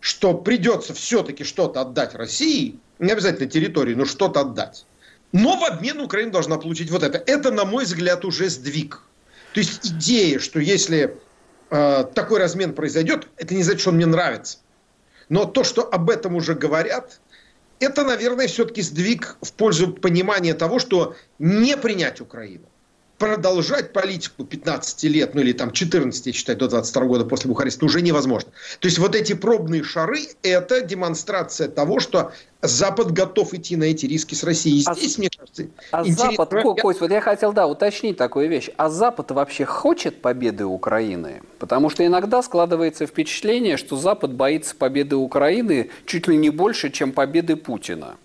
Что 0.00 0.34
придется 0.34 0.94
все-таки 0.94 1.44
что-то 1.44 1.80
отдать 1.80 2.14
России, 2.14 2.76
не 2.98 3.12
обязательно 3.12 3.48
территории, 3.48 3.94
но 3.94 4.04
что-то 4.04 4.40
отдать. 4.40 4.84
Но 5.32 5.56
в 5.56 5.64
обмен 5.64 6.00
Украина 6.00 6.32
должна 6.32 6.58
получить 6.58 6.90
вот 6.90 7.02
это. 7.02 7.22
Это, 7.26 7.50
на 7.50 7.64
мой 7.64 7.84
взгляд, 7.84 8.24
уже 8.24 8.48
сдвиг. 8.48 9.02
То 9.54 9.60
есть 9.60 9.86
идея, 9.86 10.38
что 10.38 10.58
если 10.60 11.16
Э, 11.74 12.04
такой 12.04 12.38
размен 12.38 12.74
произойдет, 12.74 13.28
это 13.38 13.54
не 13.54 13.62
значит, 13.62 13.80
что 13.80 13.90
он 13.90 13.96
мне 13.96 14.04
нравится. 14.04 14.58
Но 15.30 15.46
то, 15.46 15.64
что 15.64 15.88
об 15.90 16.10
этом 16.10 16.36
уже 16.36 16.54
говорят, 16.54 17.18
это, 17.80 18.04
наверное, 18.04 18.46
все-таки 18.46 18.82
сдвиг 18.82 19.38
в 19.40 19.54
пользу 19.54 19.90
понимания 19.90 20.52
того, 20.52 20.78
что 20.78 21.16
не 21.38 21.78
принять 21.78 22.20
Украину 22.20 22.66
продолжать 23.22 23.92
политику 23.92 24.42
15 24.42 25.04
лет, 25.04 25.36
ну 25.36 25.42
или 25.42 25.52
там 25.52 25.70
14, 25.70 26.26
я 26.26 26.32
считаю, 26.32 26.58
до 26.58 26.66
22 26.66 27.04
года 27.04 27.24
после 27.24 27.48
Бухареста 27.48 27.84
уже 27.84 28.02
невозможно. 28.02 28.50
То 28.80 28.88
есть 28.88 28.98
вот 28.98 29.14
эти 29.14 29.32
пробные 29.34 29.84
шары– 29.84 30.22
это 30.42 30.80
демонстрация 30.80 31.68
того, 31.68 32.00
что 32.00 32.32
Запад 32.62 33.12
готов 33.12 33.54
идти 33.54 33.76
на 33.76 33.84
эти 33.84 34.06
риски 34.06 34.34
с 34.34 34.42
Россией. 34.42 34.82
А 34.88 34.94
здесь, 34.96 35.18
а, 35.18 35.20
мне 35.20 35.28
кажется, 35.38 35.66
а 35.92 36.04
Запад, 36.04 36.50
Кость, 36.80 37.00
вот 37.00 37.12
я 37.12 37.20
хотел, 37.20 37.52
да, 37.52 37.68
уточнить 37.68 38.16
такую 38.16 38.48
вещь. 38.48 38.70
А 38.76 38.90
Запад 38.90 39.30
вообще 39.30 39.66
хочет 39.66 40.20
победы 40.20 40.64
Украины? 40.64 41.42
Потому 41.60 41.90
что 41.90 42.04
иногда 42.04 42.42
складывается 42.42 43.06
впечатление, 43.06 43.76
что 43.76 43.96
Запад 43.96 44.32
боится 44.32 44.74
победы 44.74 45.14
Украины 45.14 45.90
чуть 46.06 46.26
ли 46.26 46.36
не 46.36 46.50
больше, 46.50 46.90
чем 46.90 47.12
победы 47.12 47.54
Путина. 47.54 48.16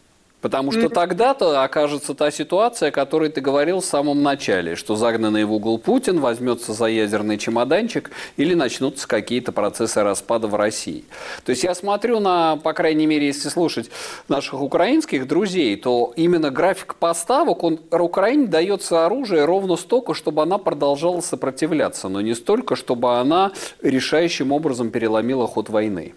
Потому 0.47 0.71
что 0.71 0.87
тогда-то 0.87 1.61
окажется 1.61 2.13
та 2.13 2.31
ситуация, 2.31 2.87
о 2.87 2.91
которой 2.93 3.29
ты 3.29 3.41
говорил 3.41 3.81
в 3.81 3.85
самом 3.85 4.23
начале, 4.23 4.77
что 4.77 4.95
загнанный 4.95 5.43
в 5.43 5.51
угол 5.51 5.77
Путин 5.77 6.21
возьмется 6.21 6.71
за 6.71 6.85
ядерный 6.85 7.37
чемоданчик 7.37 8.11
или 8.37 8.53
начнутся 8.53 9.09
какие-то 9.09 9.51
процессы 9.51 10.01
распада 10.01 10.47
в 10.47 10.55
России. 10.55 11.03
То 11.43 11.49
есть 11.49 11.65
я 11.65 11.75
смотрю 11.75 12.21
на, 12.21 12.55
по 12.55 12.71
крайней 12.71 13.05
мере, 13.07 13.27
если 13.27 13.49
слушать 13.49 13.89
наших 14.29 14.61
украинских 14.61 15.27
друзей, 15.27 15.75
то 15.75 16.13
именно 16.15 16.49
график 16.49 16.95
поставок, 16.95 17.63
он 17.63 17.81
Украине 17.91 18.47
дается 18.47 19.05
оружие 19.05 19.43
ровно 19.43 19.75
столько, 19.75 20.13
чтобы 20.13 20.43
она 20.43 20.59
продолжала 20.59 21.19
сопротивляться, 21.19 22.07
но 22.07 22.21
не 22.21 22.35
столько, 22.35 22.77
чтобы 22.77 23.19
она 23.19 23.51
решающим 23.81 24.53
образом 24.53 24.91
переломила 24.91 25.45
ход 25.45 25.67
войны. 25.67 26.13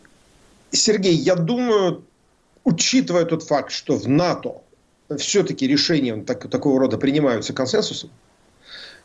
Сергей, 0.71 1.15
я 1.15 1.35
думаю, 1.35 2.05
учитывая 2.65 3.25
тот 3.25 3.43
факт, 3.43 3.73
что 3.73 3.97
в 3.97 4.09
НАТО 4.09 4.63
все-таки 5.19 5.67
решения 5.67 6.17
так, 6.23 6.49
такого 6.51 6.81
рода 6.81 6.99
принимаются 6.99 7.53
консенсусом, 7.53 8.11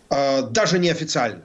э, 0.10 0.44
даже 0.50 0.80
неофициально, 0.80 1.44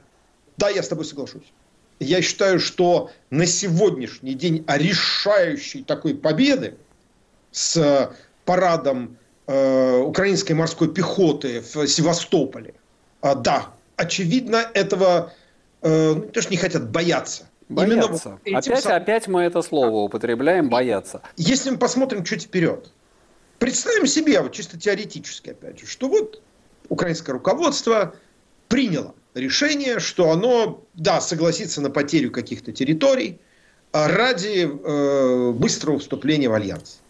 да, 0.56 0.68
я 0.68 0.82
с 0.82 0.88
тобой 0.88 1.04
соглашусь. 1.04 1.52
Я 1.98 2.22
считаю, 2.22 2.60
что 2.60 3.10
на 3.28 3.44
сегодняшний 3.44 4.34
день 4.34 4.64
решающей 4.66 5.84
такой 5.84 6.14
победы 6.14 6.76
с 7.52 8.10
парадом 8.46 9.18
э, 9.46 9.98
украинской 9.98 10.52
морской 10.52 10.92
пехоты 10.92 11.60
в 11.60 11.86
Севастополе, 11.86 12.74
э, 13.22 13.34
да, 13.36 13.74
очевидно, 13.96 14.70
этого 14.72 15.32
э, 15.82 16.14
ну, 16.14 16.22
тоже 16.22 16.48
не 16.48 16.56
хотят 16.56 16.90
бояться. 16.90 17.49
Бояться. 17.70 18.38
Именно 18.44 18.58
опять, 18.58 18.82
сам... 18.82 18.92
опять 18.96 19.28
мы 19.28 19.42
это 19.42 19.62
слово 19.62 19.96
употребляем, 20.04 20.68
бояться. 20.68 21.22
Если 21.36 21.70
мы 21.70 21.78
посмотрим 21.78 22.24
чуть 22.24 22.44
вперед, 22.44 22.90
представим 23.58 24.06
себе, 24.06 24.40
вот 24.40 24.52
чисто 24.52 24.78
теоретически, 24.78 25.50
опять 25.50 25.78
же, 25.78 25.86
что 25.86 26.08
вот 26.08 26.42
украинское 26.88 27.32
руководство 27.32 28.14
приняло 28.68 29.14
решение, 29.34 30.00
что 30.00 30.30
оно, 30.30 30.84
да, 30.94 31.20
согласится 31.20 31.80
на 31.80 31.90
потерю 31.90 32.32
каких-то 32.32 32.72
территорий 32.72 33.40
а 33.92 34.08
ради 34.08 34.68
э, 34.68 35.50
быстрого 35.52 35.98
вступления 35.98 36.48
в 36.48 36.54
альянс. 36.54 37.00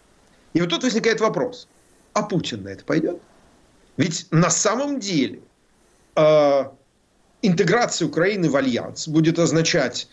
И 0.55 0.61
вот 0.61 0.71
тут 0.71 0.83
возникает 0.83 1.21
вопрос, 1.21 1.69
а 2.15 2.23
Путин 2.23 2.63
на 2.63 2.69
это 2.69 2.85
пойдет? 2.85 3.21
Ведь 3.97 4.27
на 4.31 4.49
самом 4.49 4.99
деле 4.99 5.41
э, 6.17 6.65
интеграция 7.43 8.09
Украины 8.09 8.49
в 8.49 8.57
альянс 8.57 9.09
будет 9.09 9.39
означать 9.39 10.09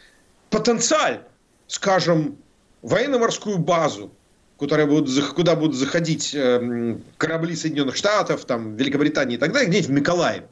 потенциально, 0.50 1.24
скажем, 1.68 2.38
военно-морскую 2.82 3.58
базу, 3.58 4.12
куда 4.58 4.86
будут, 4.86 5.34
куда 5.34 5.56
будут 5.56 5.76
заходить 5.76 6.34
э, 6.34 6.98
корабли 7.18 7.56
Соединенных 7.56 7.96
Штатов, 7.96 8.46
там, 8.46 8.76
Великобритании 8.76 9.36
и 9.36 9.40
так 9.40 9.52
далее, 9.52 9.70
где-нибудь 9.70 9.90
в 9.90 9.94
Миколаеве. 9.94 10.48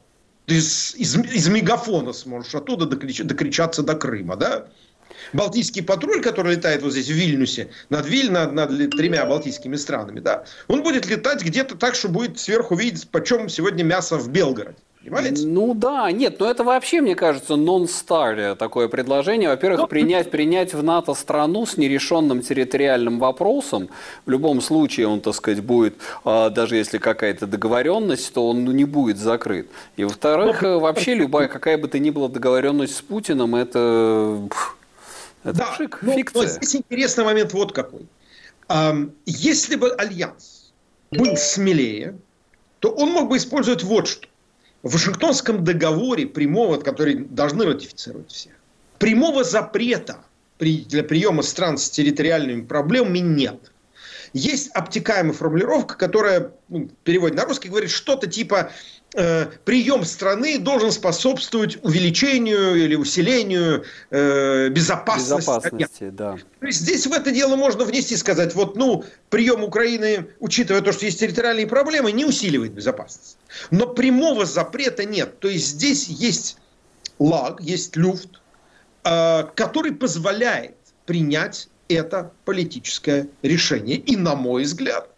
Ты 0.46 0.56
из, 0.56 0.94
из, 0.94 1.16
из 1.16 1.48
мегафона 1.48 2.12
сможешь 2.12 2.54
оттуда 2.54 2.86
докрич, 2.86 3.22
докричаться 3.22 3.82
до 3.82 3.94
Крыма, 3.94 4.36
да? 4.36 4.68
Балтийский 5.32 5.82
патруль, 5.82 6.22
который 6.22 6.54
летает 6.54 6.82
вот 6.82 6.92
здесь 6.92 7.08
в 7.08 7.12
Вильнюсе, 7.12 7.68
над 7.90 8.06
Вильно, 8.06 8.50
над 8.50 8.70
тремя 8.90 9.24
балтийскими 9.26 9.76
странами, 9.76 10.20
да, 10.20 10.44
он 10.68 10.82
будет 10.82 11.06
летать 11.06 11.42
где-то 11.42 11.76
так, 11.76 11.94
что 11.94 12.08
будет 12.08 12.38
сверху 12.38 12.76
видеть, 12.76 13.08
почем 13.10 13.48
сегодня 13.48 13.82
мясо 13.82 14.18
в 14.18 14.28
Белгороде. 14.28 14.78
Понимаете? 15.06 15.46
Ну 15.46 15.74
да, 15.74 16.10
нет, 16.10 16.40
но 16.40 16.50
это 16.50 16.64
вообще, 16.64 17.00
мне 17.00 17.14
кажется, 17.14 17.54
нон-стария 17.54 18.56
такое 18.56 18.88
предложение. 18.88 19.48
Во-первых, 19.48 19.82
ну, 19.82 19.86
принять, 19.86 20.32
принять 20.32 20.74
в 20.74 20.82
НАТО 20.82 21.14
страну 21.14 21.64
с 21.64 21.76
нерешенным 21.76 22.42
территориальным 22.42 23.20
вопросом, 23.20 23.88
в 24.24 24.30
любом 24.30 24.60
случае 24.60 25.06
он, 25.06 25.20
так 25.20 25.34
сказать, 25.36 25.62
будет, 25.62 25.94
а, 26.24 26.50
даже 26.50 26.76
если 26.76 26.98
какая-то 26.98 27.46
договоренность, 27.46 28.32
то 28.32 28.48
он 28.48 28.64
ну, 28.64 28.72
не 28.72 28.84
будет 28.84 29.18
закрыт. 29.18 29.68
И 29.96 30.02
во-вторых, 30.02 30.62
ну, 30.62 30.80
вообще 30.80 31.14
любая, 31.14 31.46
какая 31.46 31.78
бы 31.78 31.86
то 31.86 32.00
ни 32.00 32.10
была 32.10 32.28
договоренность 32.28 32.96
с 32.96 33.02
Путиным, 33.02 33.54
это, 33.54 34.42
это 35.44 35.58
да, 35.58 35.74
шик, 35.76 36.00
но, 36.02 36.14
фикция. 36.14 36.42
Но 36.42 36.48
здесь 36.48 36.74
интересный 36.74 37.24
момент 37.24 37.52
вот 37.52 37.72
какой. 37.72 38.06
Если 39.24 39.76
бы 39.76 39.90
Альянс 39.92 40.72
был 41.12 41.36
смелее, 41.36 42.16
то 42.80 42.90
он 42.90 43.10
мог 43.10 43.28
бы 43.28 43.36
использовать 43.36 43.84
вот 43.84 44.08
что 44.08 44.26
в 44.86 44.92
Вашингтонском 44.92 45.64
договоре 45.64 46.26
прямого, 46.26 46.76
который 46.76 47.16
должны 47.16 47.64
ратифицировать 47.64 48.30
все, 48.30 48.50
прямого 48.98 49.42
запрета 49.42 50.18
для 50.60 51.02
приема 51.02 51.42
стран 51.42 51.76
с 51.76 51.90
территориальными 51.90 52.62
проблемами 52.62 53.18
нет. 53.18 53.72
Есть 54.32 54.70
обтекаемая 54.74 55.32
формулировка, 55.32 55.96
которая 55.96 56.52
ну, 56.68 56.88
в 56.88 57.04
переводе 57.04 57.34
на 57.34 57.44
русский 57.44 57.68
говорит 57.68 57.90
что-то 57.90 58.26
типа 58.26 58.70
э, 59.14 59.46
прием 59.64 60.04
страны 60.04 60.58
должен 60.58 60.92
способствовать 60.92 61.82
увеличению 61.82 62.74
или 62.74 62.94
усилению 62.94 63.84
э, 64.10 64.68
безопасности. 64.68 65.36
Безопасности, 65.36 66.10
да. 66.10 66.36
То 66.60 66.66
есть 66.66 66.80
здесь 66.80 67.06
в 67.06 67.12
это 67.12 67.30
дело 67.30 67.56
можно 67.56 67.84
внести, 67.84 68.16
сказать, 68.16 68.54
вот, 68.54 68.76
ну, 68.76 69.04
прием 69.30 69.62
Украины, 69.64 70.28
учитывая 70.40 70.82
то, 70.82 70.92
что 70.92 71.06
есть 71.06 71.20
территориальные 71.20 71.66
проблемы, 71.66 72.12
не 72.12 72.24
усиливает 72.24 72.72
безопасность. 72.72 73.38
Но 73.70 73.86
прямого 73.86 74.44
запрета 74.44 75.04
нет. 75.04 75.38
То 75.40 75.48
есть 75.48 75.68
здесь 75.68 76.08
есть 76.08 76.58
лаг, 77.18 77.60
есть 77.60 77.96
люфт, 77.96 78.40
э, 79.04 79.44
который 79.54 79.92
позволяет 79.92 80.76
принять 81.06 81.68
это 81.88 82.32
политическое 82.44 83.28
решение. 83.42 83.96
И, 83.96 84.16
на 84.16 84.34
мой 84.34 84.64
взгляд, 84.64 85.08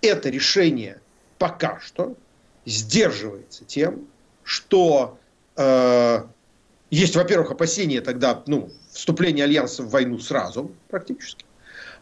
это 0.00 0.28
решение 0.28 1.00
пока 1.38 1.80
что 1.80 2.16
сдерживается 2.64 3.64
тем, 3.64 4.06
что 4.44 5.18
э, 5.56 6.24
есть, 6.90 7.16
во-первых, 7.16 7.50
опасения 7.50 8.00
тогда 8.00 8.42
ну, 8.46 8.70
вступления 8.90 9.44
Альянса 9.44 9.82
в 9.82 9.90
войну 9.90 10.18
сразу 10.18 10.70
практически, 10.88 11.44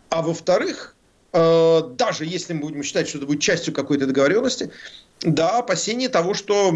а 0.08 0.22
во-вторых, 0.22 0.94
даже 1.32 2.24
если 2.24 2.54
мы 2.54 2.60
будем 2.60 2.82
считать, 2.82 3.08
что 3.08 3.18
это 3.18 3.26
будет 3.26 3.40
частью 3.40 3.72
какой-то 3.72 4.06
договоренности, 4.06 4.70
да, 5.22 5.58
опасение 5.58 6.08
того, 6.08 6.32
что 6.32 6.72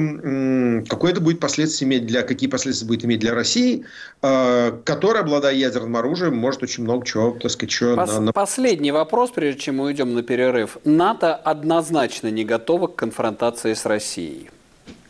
какое-то 0.87 1.21
будет 1.21 1.41
последствие 1.41 1.89
иметь 1.89 2.07
для, 2.07 2.23
какие 2.23 2.49
последствия 2.49 2.87
будет 2.87 3.05
иметь 3.05 3.21
для 3.21 3.35
России, 3.35 3.87
э, 4.21 4.79
которая, 4.85 5.23
обладая 5.23 5.55
ядерным 5.55 5.97
оружием, 5.97 6.37
может 6.37 6.63
очень 6.63 6.85
много 6.85 7.07
чего, 7.07 7.31
так 7.41 7.51
сказать, 7.51 7.71
чего 7.71 7.97
Пос, 7.97 8.19
на, 8.19 8.33
Последний 8.33 8.93
вопрос, 8.93 9.31
прежде 9.31 9.61
чем 9.61 9.77
мы 9.77 9.85
уйдем 9.85 10.13
на 10.13 10.23
перерыв. 10.23 10.77
НАТО 10.85 11.35
однозначно 11.35 12.29
не 12.29 12.45
готово 12.45 12.89
к 12.89 12.97
конфронтации 12.97 13.73
с 13.73 13.87
Россией. 13.87 14.51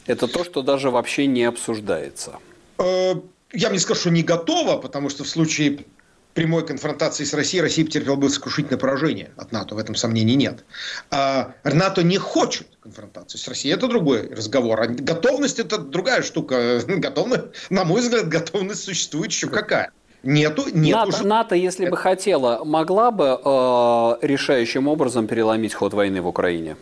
Это 0.06 0.28
то, 0.28 0.44
что 0.44 0.62
даже 0.62 0.90
вообще 0.90 1.26
не 1.26 1.42
обсуждается. 1.42 2.34
Э, 2.78 3.14
я 3.52 3.70
не 3.70 3.80
скажу, 3.80 4.00
что 4.00 4.10
не 4.10 4.22
готово, 4.22 4.76
потому 4.76 5.08
что 5.10 5.24
в 5.24 5.28
случае 5.28 5.80
прямой 6.35 6.67
конфронтации 6.67 7.25
с 7.25 7.33
Россией 7.33 7.62
Россия 7.62 7.85
потерпела 7.85 8.17
бы 8.17 8.29
сокрушительное 8.29 8.79
поражение 8.79 9.31
от 9.37 9.53
НАТО, 9.53 9.75
в 9.75 9.79
этом 9.79 9.95
сомнений 9.95 10.35
нет. 10.35 10.64
А 11.11 11.55
НАТО 11.64 12.03
не 12.03 12.19
хочет 12.19 12.67
конфронтации 12.83 13.38
с 13.38 13.49
Россией, 13.49 13.75
это 13.75 13.88
другой 13.88 14.29
разговор. 14.29 14.81
А 14.81 14.87
готовность 14.87 15.59
это 15.59 15.79
другая 15.79 16.23
штука. 16.23 16.83
Готовность, 16.87 17.45
на 17.71 17.85
мой 17.85 18.00
взгляд, 18.00 18.29
готовность 18.29 18.83
существует 18.83 19.31
еще 19.31 19.49
какая. 19.49 19.91
Нету, 20.23 20.64
нету 20.73 20.99
НАТО, 20.99 21.09
уже... 21.09 21.26
НАТО, 21.26 21.55
если 21.55 21.88
бы 21.88 21.97
хотела, 21.97 22.64
могла 22.64 23.11
бы 23.11 23.38
э, 23.45 24.26
решающим 24.26 24.88
образом 24.88 25.26
переломить 25.26 25.75
ход 25.75 25.93
войны 25.93 26.23
в 26.23 26.26
Украине? 26.26 26.76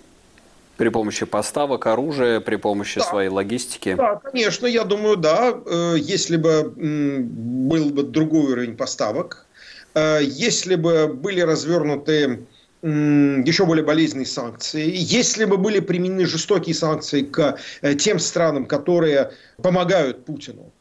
При 0.77 0.89
помощи 0.89 1.27
поставок 1.27 1.87
оружия, 1.87 2.41
при 2.41 2.57
помощи 2.57 2.99
да. 2.99 3.07
своей 3.07 3.29
логистики? 3.29 3.95
Да, 3.95 4.17
конечно, 4.17 4.67
я 4.67 4.85
думаю, 4.85 5.17
да. 5.17 5.55
Э, 5.67 5.97
если 5.99 6.37
бы 6.37 6.73
был 6.75 7.91
бы 7.91 8.03
другой 8.03 8.53
уровень 8.53 8.77
поставок, 8.77 9.47
э, 9.95 10.21
если 10.23 10.77
бы 10.77 11.09
были 11.09 11.41
развернуты 11.41 12.47
еще 12.85 13.65
более 13.65 13.85
болезненные 13.85 14.27
санкции, 14.27 14.91
если 14.93 15.45
бы 15.45 15.57
были 15.57 15.79
применены 15.79 16.27
жестокие 16.27 16.75
санкции 16.75 17.23
к 17.23 17.59
э, 17.83 17.95
тем 17.95 18.19
странам, 18.19 18.67
которые 18.67 19.31
помогают 19.63 20.25
Путину, 20.25 20.73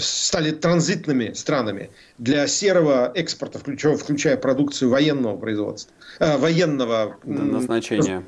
стали 0.00 0.52
транзитными 0.52 1.32
странами 1.34 1.90
для 2.18 2.46
серого 2.46 3.12
экспорта, 3.14 3.58
включая, 3.58 3.96
включая 3.96 4.36
продукцию 4.38 4.90
военного 4.90 5.36
производства, 5.36 5.92
военного 6.18 7.16
назначения 7.24 8.24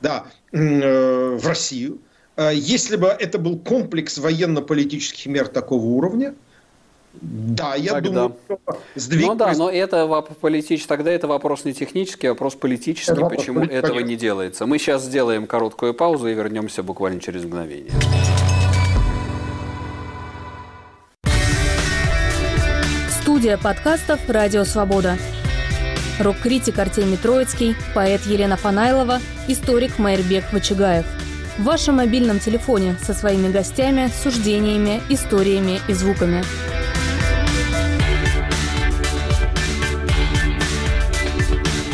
да, 0.00 0.26
э, 0.52 1.36
в 1.36 1.46
Россию. 1.46 1.98
А 2.36 2.50
если 2.52 2.96
бы 2.96 3.08
это 3.08 3.38
был 3.38 3.58
комплекс 3.58 4.18
военно-политических 4.18 5.26
мер 5.26 5.48
такого 5.48 5.84
уровня, 5.84 6.34
да, 7.12 7.74
я 7.74 7.94
тогда. 7.94 8.08
думаю, 8.08 8.36
что 8.44 8.60
сдвиг... 8.94 9.26
Ну 9.26 9.34
да, 9.34 9.52
но 9.56 9.68
это 9.68 10.06
политич... 10.40 10.86
тогда 10.86 11.10
это 11.10 11.26
вопрос 11.26 11.64
не 11.64 11.74
технический, 11.74 12.28
а 12.28 12.30
вопрос 12.30 12.54
политический, 12.54 13.12
это 13.12 13.26
почему 13.26 13.60
вопрос, 13.60 13.76
этого 13.76 13.98
не 13.98 14.16
делается. 14.16 14.66
Мы 14.66 14.78
сейчас 14.78 15.04
сделаем 15.04 15.46
короткую 15.46 15.92
паузу 15.92 16.28
и 16.28 16.34
вернемся 16.34 16.82
буквально 16.82 17.20
через 17.20 17.44
мгновение. 17.44 17.92
Студия 23.20 23.58
подкастов 23.58 24.20
«Радио 24.28 24.64
Свобода». 24.64 25.18
Рок-критик 26.20 26.78
Артемий 26.78 27.16
Троицкий, 27.16 27.74
поэт 27.94 28.26
Елена 28.26 28.56
Фанайлова, 28.56 29.20
историк 29.48 29.98
Майербек 29.98 30.52
Вачигаев. 30.52 31.06
В 31.58 31.64
вашем 31.64 31.96
мобильном 31.96 32.38
телефоне 32.38 32.96
со 33.04 33.12
своими 33.12 33.50
гостями, 33.50 34.10
суждениями, 34.22 35.00
историями 35.08 35.80
и 35.88 35.92
звуками. 35.92 36.44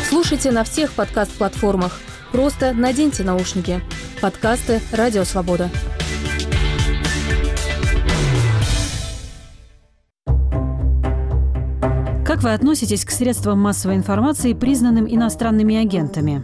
Слушайте 0.07 0.51
на 0.51 0.63
всех 0.63 0.91
подкаст-платформах. 0.93 1.99
Просто 2.31 2.73
наденьте 2.73 3.23
наушники. 3.23 3.81
Подкасты 4.21 4.81
«Радио 4.91 5.23
Свобода». 5.23 5.69
Как 12.37 12.43
вы 12.43 12.53
относитесь 12.53 13.03
к 13.03 13.09
средствам 13.09 13.59
массовой 13.59 13.95
информации, 13.95 14.53
признанным 14.53 15.07
иностранными 15.11 15.75
агентами? 15.75 16.43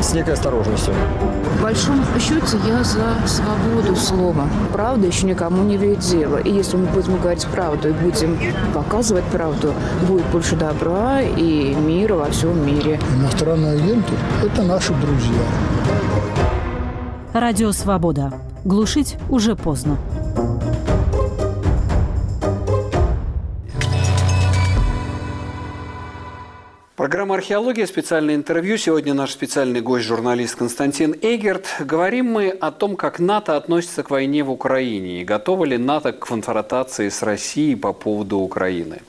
с 0.00 0.12
некой 0.12 0.34
осторожностью. 0.34 0.94
В 1.58 1.62
большом 1.62 2.02
счете 2.18 2.56
я 2.66 2.82
за 2.82 3.16
свободу 3.26 3.94
слова. 3.96 4.46
Правда 4.72 5.06
еще 5.06 5.26
никому 5.26 5.62
не 5.62 5.76
дело. 5.96 6.38
И 6.38 6.50
если 6.50 6.76
мы 6.76 6.86
будем 6.86 7.18
говорить 7.18 7.46
правду 7.46 7.90
и 7.90 7.92
будем 7.92 8.38
показывать 8.74 9.24
правду, 9.24 9.72
будет 10.08 10.24
больше 10.26 10.56
добра 10.56 11.20
и 11.20 11.74
мира 11.74 12.14
во 12.14 12.30
всем 12.30 12.66
мире. 12.66 12.98
Иностранные 13.16 13.72
агенты– 13.72 14.12
это 14.42 14.62
наши 14.62 14.92
друзья. 14.94 15.42
Радио 17.32 17.72
«Свобода». 17.72 18.32
Глушить 18.64 19.16
уже 19.28 19.56
поздно. 19.56 19.96
Программа 27.12 27.34
«Археология», 27.34 27.86
специальное 27.86 28.34
интервью. 28.34 28.78
Сегодня 28.78 29.12
наш 29.12 29.32
специальный 29.32 29.82
гость, 29.82 30.06
журналист 30.06 30.56
Константин 30.56 31.14
Эгерт. 31.20 31.66
Говорим 31.80 32.24
мы 32.32 32.48
о 32.48 32.70
том, 32.70 32.96
как 32.96 33.18
НАТО 33.18 33.58
относится 33.58 34.02
к 34.02 34.08
войне 34.08 34.42
в 34.42 34.50
Украине 34.50 35.20
и 35.20 35.24
готова 35.24 35.66
ли 35.66 35.76
НАТО 35.76 36.14
к 36.14 36.26
конфронтации 36.26 37.10
с 37.10 37.22
Россией 37.22 37.76
по 37.76 37.92
поводу 37.92 38.38
Украины. 38.38 39.02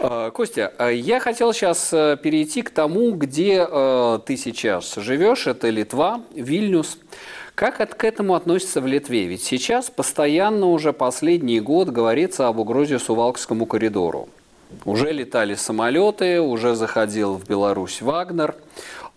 А, 0.00 0.30
Костя, 0.30 0.72
а 0.78 0.90
я 0.90 1.18
хотел 1.18 1.52
сейчас 1.52 1.92
э, 1.92 2.16
перейти 2.22 2.62
к 2.62 2.70
тому, 2.70 3.10
где 3.10 3.66
э, 3.68 4.20
ты 4.24 4.36
сейчас 4.36 4.94
живешь. 4.94 5.48
Это 5.48 5.70
Литва, 5.70 6.20
Вильнюс. 6.36 6.98
Как 7.56 7.78
к 7.96 8.04
этому 8.04 8.36
относится 8.36 8.80
в 8.80 8.86
Литве? 8.86 9.26
Ведь 9.26 9.42
сейчас 9.42 9.90
постоянно 9.90 10.66
уже 10.66 10.92
последний 10.92 11.58
год 11.58 11.88
говорится 11.88 12.46
об 12.46 12.60
угрозе 12.60 13.00
Сувалкскому 13.00 13.66
коридору. 13.66 14.28
Уже 14.84 15.12
летали 15.12 15.54
самолеты, 15.54 16.40
уже 16.40 16.74
заходил 16.74 17.34
в 17.34 17.46
Беларусь 17.46 18.02
Вагнер. 18.02 18.54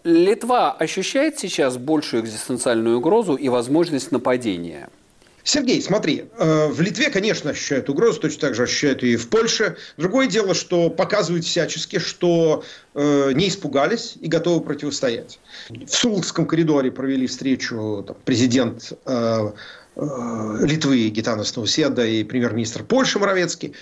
Литва 0.04 0.72
ощущает 0.72 1.38
сейчас 1.38 1.78
большую 1.78 2.24
экзистенциальную 2.24 2.98
угрозу 2.98 3.36
и 3.36 3.50
возможность 3.50 4.12
нападения? 4.12 4.90
Сергей, 5.48 5.82
смотри, 5.82 6.26
э, 6.38 6.68
в 6.68 6.82
Литве, 6.82 7.10
конечно, 7.10 7.52
ощущают 7.52 7.90
угрозу, 7.90 8.20
точно 8.20 8.42
так 8.42 8.56
же 8.56 8.64
ощущают 8.64 9.02
и 9.02 9.16
в 9.16 9.30
Польше. 9.30 9.78
Другое 9.96 10.28
дело, 10.28 10.54
что 10.54 10.90
показывают 10.90 11.46
всячески, 11.46 12.00
что 12.00 12.66
э, 12.94 13.32
не 13.34 13.48
испугались 13.48 14.18
и 14.20 14.28
готовы 14.28 14.60
противостоять. 14.60 15.40
В 15.70 15.88
Сулском 15.88 16.48
коридоре 16.48 16.92
провели 16.92 17.28
встречу 17.28 18.04
там, 18.06 18.18
президент 18.26 18.92
э, 19.06 19.52
Литвы 19.96 21.08
Гитанас 21.08 21.56
Науседа 21.56 22.06
и 22.06 22.26
премьер-министр 22.26 22.84
Польши 22.84 23.18
Моровецкий 23.18 23.74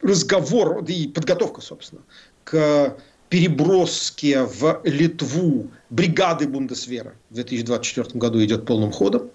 разговор 0.00 0.84
и 0.84 1.08
подготовка, 1.08 1.60
собственно, 1.60 2.02
к 2.44 2.96
переброске 3.28 4.42
в 4.44 4.80
Литву 4.84 5.70
бригады 5.90 6.48
Бундесвера 6.48 7.14
в 7.30 7.34
2024 7.34 8.18
году 8.18 8.42
идет 8.42 8.64
полным 8.64 8.90
ходом. 8.90 9.30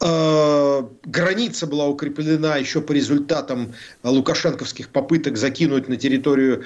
Э, 0.00 0.82
граница 1.04 1.66
была 1.66 1.86
укреплена 1.86 2.56
еще 2.56 2.80
по 2.80 2.92
результатам 2.92 3.74
лукашенковских 4.02 4.88
попыток 4.88 5.36
закинуть 5.36 5.88
на 5.88 5.96
территорию 5.96 6.64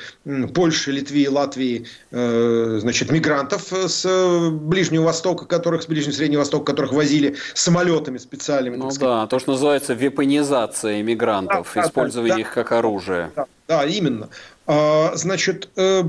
Польши, 0.55 0.93
Литвы 0.93 1.19
и 1.19 1.29
Латвии 1.29 1.87
э, 2.11 2.79
значит, 2.81 3.11
мигрантов 3.11 3.73
с 3.73 4.51
Ближнего 4.51 5.05
Востока, 5.05 5.47
которых 5.47 5.83
с 5.83 5.87
Ближнего 5.87 6.15
Среднего 6.15 6.41
Востока, 6.41 6.73
которых 6.73 6.93
возили 6.93 7.37
самолетами 7.55 8.19
специальными. 8.19 8.77
Ну 8.77 8.91
да, 8.99 9.27
то, 9.27 9.39
что 9.39 9.53
называется 9.53 9.95
вепонизация 9.95 11.03
мигрантов, 11.03 11.71
да, 11.75 11.83
использование 11.83 12.35
да, 12.35 12.41
их 12.41 12.53
как 12.53 12.73
оружие. 12.73 13.31
Да, 13.37 13.47
да 13.69 13.85
именно. 13.85 14.29
А, 14.67 15.13
значит, 15.15 15.69
э, 15.77 16.05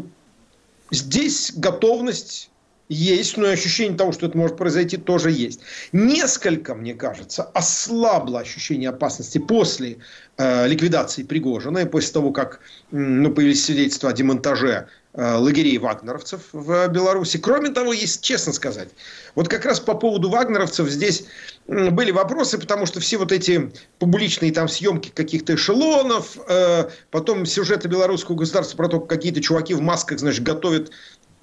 здесь 0.92 1.54
готовность 1.56 2.51
есть, 2.92 3.38
но 3.38 3.48
ощущение 3.48 3.98
того, 3.98 4.12
что 4.12 4.26
это 4.28 4.38
может 4.38 4.58
произойти, 4.58 4.98
тоже 4.98 5.32
есть. 5.32 5.62
Несколько, 5.94 6.76
мне 6.76 6.94
кажется, 6.94 7.44
ослабло 7.44 8.42
ощущение 8.42 8.90
опасности 8.90 9.38
после 9.38 9.98
э, 10.38 10.68
ликвидации 10.68 11.24
Пригожина 11.24 11.80
и 11.80 11.86
после 11.86 12.12
того, 12.12 12.32
как 12.32 12.60
ну, 12.92 13.34
появились 13.34 13.64
свидетельства 13.64 14.10
о 14.10 14.14
демонтаже 14.14 14.88
э, 15.14 15.36
лагерей 15.36 15.78
вагнеровцев 15.78 16.42
в 16.52 16.90
Беларуси. 16.90 17.38
Кроме 17.38 17.70
того, 17.70 17.94
есть, 17.94 18.22
честно 18.22 18.52
сказать, 18.52 18.90
вот 19.36 19.48
как 19.48 19.64
раз 19.64 19.80
по 19.80 19.94
поводу 19.94 20.30
вагнеровцев 20.30 20.90
здесь 20.90 21.24
были 21.68 22.12
вопросы, 22.12 22.58
потому 22.58 22.86
что 22.86 23.00
все 23.00 23.18
вот 23.18 23.32
эти 23.32 23.72
публичные 24.00 24.52
там 24.52 24.68
съемки 24.68 25.10
каких-то 25.10 25.56
эшелонов, 25.56 26.38
э, 26.50 26.90
потом 27.10 27.46
сюжеты 27.46 27.88
белорусского 27.88 28.36
государства 28.36 28.76
про 28.76 28.90
то, 28.90 29.00
как 29.00 29.10
какие-то 29.10 29.42
чуваки 29.42 29.74
в 29.74 29.82
масках, 29.82 30.20
значит, 30.20 30.44
готовят 30.44 30.92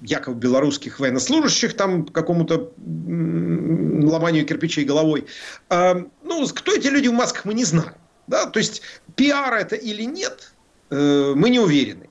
якобы 0.01 0.39
белорусских 0.39 0.99
военнослужащих 0.99 1.75
там 1.75 2.05
какому-то 2.05 2.71
ломанию 2.77 4.45
кирпичей 4.45 4.83
головой. 4.83 5.27
А, 5.69 5.95
ну, 6.23 6.47
кто 6.47 6.73
эти 6.73 6.87
люди 6.87 7.07
в 7.07 7.13
масках, 7.13 7.45
мы 7.45 7.53
не 7.53 7.65
знаем. 7.65 7.95
Да? 8.27 8.45
То 8.45 8.59
есть, 8.59 8.81
пиар 9.15 9.53
это 9.53 9.75
или 9.75 10.03
нет, 10.03 10.53
э, 10.89 11.33
мы 11.35 11.49
не 11.49 11.59
уверены. 11.59 12.09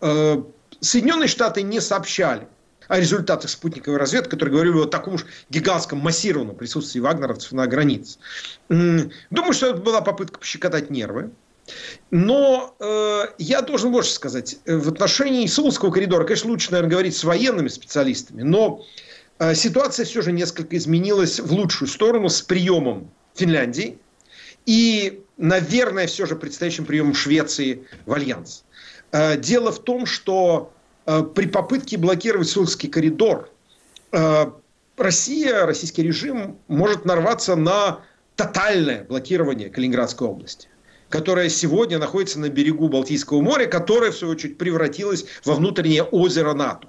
Э, 0.00 0.42
Соединенные 0.80 1.28
Штаты 1.28 1.62
не 1.62 1.80
сообщали 1.80 2.46
о 2.88 3.00
результатах 3.00 3.50
спутниковой 3.50 3.98
разведки, 3.98 4.30
которые 4.30 4.52
говорили 4.52 4.76
о 4.76 4.86
таком 4.86 5.14
уж 5.14 5.26
гигантском 5.50 5.98
массированном 5.98 6.54
присутствии 6.54 7.00
вагнеровцев 7.00 7.52
на 7.52 7.66
границе. 7.66 8.18
Думаю, 8.68 9.52
что 9.52 9.70
это 9.70 9.80
была 9.80 10.00
попытка 10.00 10.38
пощекотать 10.38 10.90
нервы. 10.90 11.30
Но 12.10 12.74
э, 12.78 13.24
я 13.38 13.62
должен 13.62 13.92
больше 13.92 14.10
сказать. 14.10 14.58
В 14.66 14.88
отношении 14.88 15.46
Саулского 15.46 15.90
коридора, 15.90 16.24
конечно, 16.24 16.50
лучше, 16.50 16.70
наверное, 16.70 16.90
говорить 16.90 17.16
с 17.16 17.24
военными 17.24 17.68
специалистами, 17.68 18.42
но 18.42 18.84
э, 19.38 19.54
ситуация 19.54 20.06
все 20.06 20.22
же 20.22 20.32
несколько 20.32 20.76
изменилась 20.76 21.40
в 21.40 21.52
лучшую 21.52 21.88
сторону 21.88 22.28
с 22.28 22.42
приемом 22.42 23.10
Финляндии 23.34 23.98
и, 24.64 25.22
наверное, 25.36 26.06
все 26.06 26.26
же 26.26 26.36
предстоящим 26.36 26.84
приемом 26.84 27.14
Швеции 27.14 27.86
в 28.06 28.12
Альянс. 28.12 28.64
Э, 29.12 29.36
дело 29.36 29.72
в 29.72 29.80
том, 29.80 30.06
что 30.06 30.72
э, 31.06 31.22
при 31.22 31.46
попытке 31.46 31.96
блокировать 31.96 32.48
Саулский 32.48 32.88
коридор 32.88 33.50
э, 34.12 34.46
Россия, 34.96 35.66
российский 35.66 36.02
режим 36.02 36.58
может 36.68 37.04
нарваться 37.04 37.56
на 37.56 38.00
тотальное 38.36 39.04
блокирование 39.04 39.68
Калининградской 39.70 40.28
области 40.28 40.68
которая 41.08 41.48
сегодня 41.48 41.98
находится 41.98 42.38
на 42.38 42.48
берегу 42.48 42.88
Балтийского 42.88 43.40
моря, 43.40 43.66
которое, 43.66 44.10
в 44.10 44.16
свою 44.16 44.34
очередь, 44.34 44.58
превратилось 44.58 45.26
во 45.44 45.54
внутреннее 45.54 46.02
озеро 46.02 46.52
НАТО. 46.52 46.88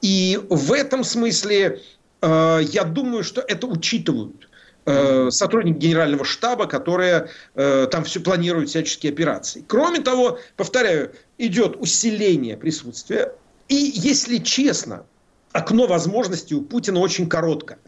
И 0.00 0.38
в 0.48 0.72
этом 0.72 1.04
смысле 1.04 1.80
э, 2.20 2.60
я 2.62 2.84
думаю, 2.84 3.24
что 3.24 3.40
это 3.40 3.66
учитывают 3.66 4.48
э, 4.84 5.30
сотрудники 5.30 5.78
генерального 5.78 6.24
штаба, 6.24 6.66
которые 6.66 7.28
э, 7.54 7.88
там 7.90 8.04
все 8.04 8.20
планируют 8.20 8.68
всяческие 8.68 9.12
операции. 9.12 9.64
Кроме 9.66 10.00
того, 10.00 10.38
повторяю, 10.56 11.12
идет 11.38 11.76
усиление 11.76 12.56
присутствия. 12.56 13.32
И, 13.68 13.92
если 13.94 14.38
честно, 14.38 15.06
окно 15.52 15.86
возможностей 15.86 16.54
у 16.54 16.62
Путина 16.62 16.98
очень 16.98 17.28
короткое. 17.28 17.78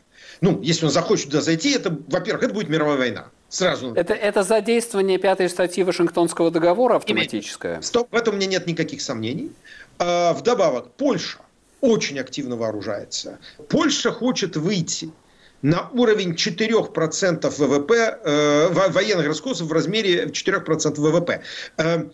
Ну, 0.40 0.61
если 0.62 0.87
он 0.87 0.93
захочет 0.93 1.27
туда 1.27 1.40
зайти, 1.40 1.73
это, 1.73 1.97
во-первых, 2.09 2.45
это 2.45 2.55
будет 2.55 2.69
мировая 2.69 2.97
война 2.97 3.31
Сразу. 3.55 3.95
Это, 3.95 4.14
это 4.14 4.43
задействование 4.43 5.17
пятой 5.17 5.49
статьи 5.49 5.85
Вашингтонского 5.85 6.51
договора 6.51 6.97
автоматическое? 6.97 7.81
Стоп, 7.83 8.09
в 8.11 8.17
этом 8.17 8.35
у 8.35 8.37
меня 8.37 8.49
нет 8.49 8.67
никаких 8.67 9.01
сомнений. 9.01 9.53
А, 10.01 10.33
вдобавок, 10.33 10.90
Польша 10.95 11.38
очень 11.81 12.19
активно 12.19 12.57
вооружается. 12.57 13.38
Польша 13.69 14.11
хочет 14.11 14.57
выйти 14.57 15.12
на 15.62 15.88
уровень 15.90 16.33
4% 16.33 17.49
ВВП, 17.49 18.19
э, 18.25 18.69
военных 18.90 19.27
расходов 19.27 19.69
в 19.69 19.73
размере 19.73 20.31
4% 20.33 21.01
ВВП. 21.01 21.43
Э, 21.77 22.07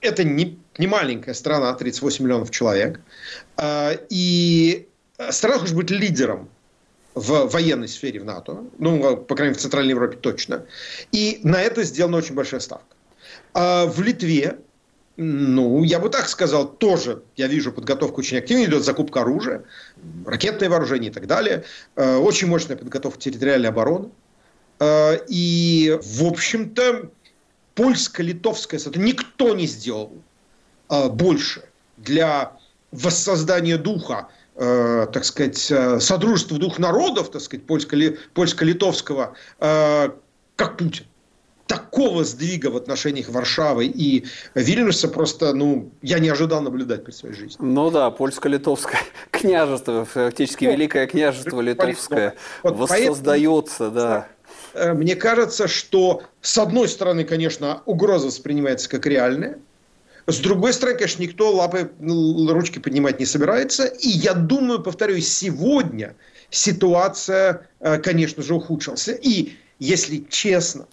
это 0.00 0.24
не, 0.24 0.58
не 0.78 0.86
маленькая 0.86 1.34
страна, 1.34 1.74
38 1.74 2.24
миллионов 2.24 2.50
человек. 2.50 3.00
Э, 3.58 3.98
и 4.08 4.88
страна 5.30 5.58
хочет 5.58 5.76
быть 5.76 5.90
лидером 5.90 6.48
в 7.16 7.48
военной 7.48 7.88
сфере 7.88 8.20
в 8.20 8.24
НАТО, 8.26 8.66
ну, 8.78 9.16
по 9.16 9.34
крайней 9.34 9.50
мере, 9.50 9.58
в 9.58 9.62
Центральной 9.62 9.90
Европе 9.90 10.18
точно. 10.18 10.66
И 11.12 11.40
на 11.42 11.62
это 11.62 11.82
сделана 11.82 12.18
очень 12.18 12.34
большая 12.34 12.60
ставка. 12.60 12.94
А 13.54 13.86
в 13.86 14.02
Литве, 14.02 14.58
ну, 15.16 15.82
я 15.82 15.98
бы 15.98 16.10
так 16.10 16.28
сказал, 16.28 16.68
тоже, 16.68 17.22
я 17.36 17.46
вижу, 17.46 17.72
подготовка 17.72 18.18
очень 18.18 18.36
активная, 18.36 18.66
идет 18.66 18.84
закупка 18.84 19.22
оружия, 19.22 19.64
ракетное 20.26 20.68
вооружение 20.68 21.10
и 21.10 21.12
так 21.12 21.26
далее. 21.26 21.64
Э, 21.96 22.18
очень 22.18 22.48
мощная 22.48 22.76
подготовка 22.76 23.18
территориальной 23.18 23.70
обороны. 23.70 24.10
Э, 24.78 25.18
и, 25.26 25.98
в 26.02 26.22
общем-то, 26.22 27.10
польско-литовское 27.74 28.78
сотрудничество 28.78 29.22
никто 29.22 29.54
не 29.54 29.66
сделал 29.66 30.12
больше 30.88 31.64
для 31.96 32.58
воссоздания 32.92 33.78
духа 33.78 34.28
э, 34.56 35.06
так 35.12 35.24
сказать, 35.24 35.70
э, 35.70 36.00
содружества 36.00 36.58
двух 36.58 36.78
народов, 36.78 37.30
так 37.30 37.42
сказать, 37.42 37.66
польско-литовского, 37.66 39.34
э, 39.60 40.10
как 40.56 40.76
Путин. 40.76 41.04
Такого 41.66 42.22
сдвига 42.24 42.68
в 42.68 42.76
отношениях 42.76 43.28
Варшавы 43.28 43.86
и 43.86 44.24
Вильнюса 44.54 45.08
просто, 45.08 45.52
ну, 45.52 45.90
я 46.00 46.20
не 46.20 46.28
ожидал 46.28 46.60
наблюдать 46.60 47.04
при 47.04 47.10
своей 47.10 47.34
жизни. 47.34 47.56
Ну 47.58 47.90
да, 47.90 48.10
польско-литовское 48.10 49.00
княжество, 49.32 50.04
фактически 50.04 50.64
Великое 50.66 51.08
княжество 51.08 51.60
Литовское 51.60 52.36
вот 52.62 52.76
воссоздается, 52.76 53.90
поэтому, 53.90 53.94
да. 53.94 54.28
Мне 54.94 55.16
кажется, 55.16 55.66
что 55.66 56.22
с 56.40 56.56
одной 56.56 56.88
стороны, 56.88 57.24
конечно, 57.24 57.82
угроза 57.84 58.28
воспринимается 58.28 58.88
как 58.88 59.06
реальная, 59.06 59.58
с 60.26 60.38
другой 60.38 60.72
стороны, 60.72 60.98
конечно, 60.98 61.22
никто 61.22 61.52
лапы, 61.52 61.90
ручки 62.00 62.78
поднимать 62.78 63.20
не 63.20 63.26
собирается. 63.26 63.84
И 63.84 64.08
я 64.08 64.34
думаю, 64.34 64.82
повторюсь, 64.82 65.28
сегодня 65.28 66.16
ситуация, 66.50 67.68
э, 67.80 67.98
конечно 67.98 68.42
же, 68.42 68.54
ухудшилась. 68.54 69.08
И, 69.08 69.56
если 69.78 70.26
честно, 70.28 70.86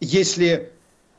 если 0.00 0.72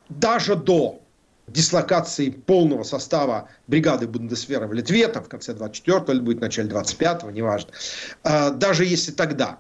даже 0.10 0.56
до 0.56 1.00
дислокации 1.48 2.30
полного 2.30 2.84
состава 2.84 3.50
бригады 3.68 4.08
Бундесвера 4.08 4.68
в 4.68 4.74
Литве, 4.74 5.08
там 5.08 5.24
в 5.24 5.30
конце 5.30 5.54
24-го 5.54 6.12
или 6.12 6.20
будет 6.20 6.38
в 6.38 6.42
начале 6.42 6.70
25-го, 6.70 7.30
неважно, 7.30 7.70
э, 8.24 8.52
даже 8.52 8.86
если 8.86 9.12
тогда 9.12 9.60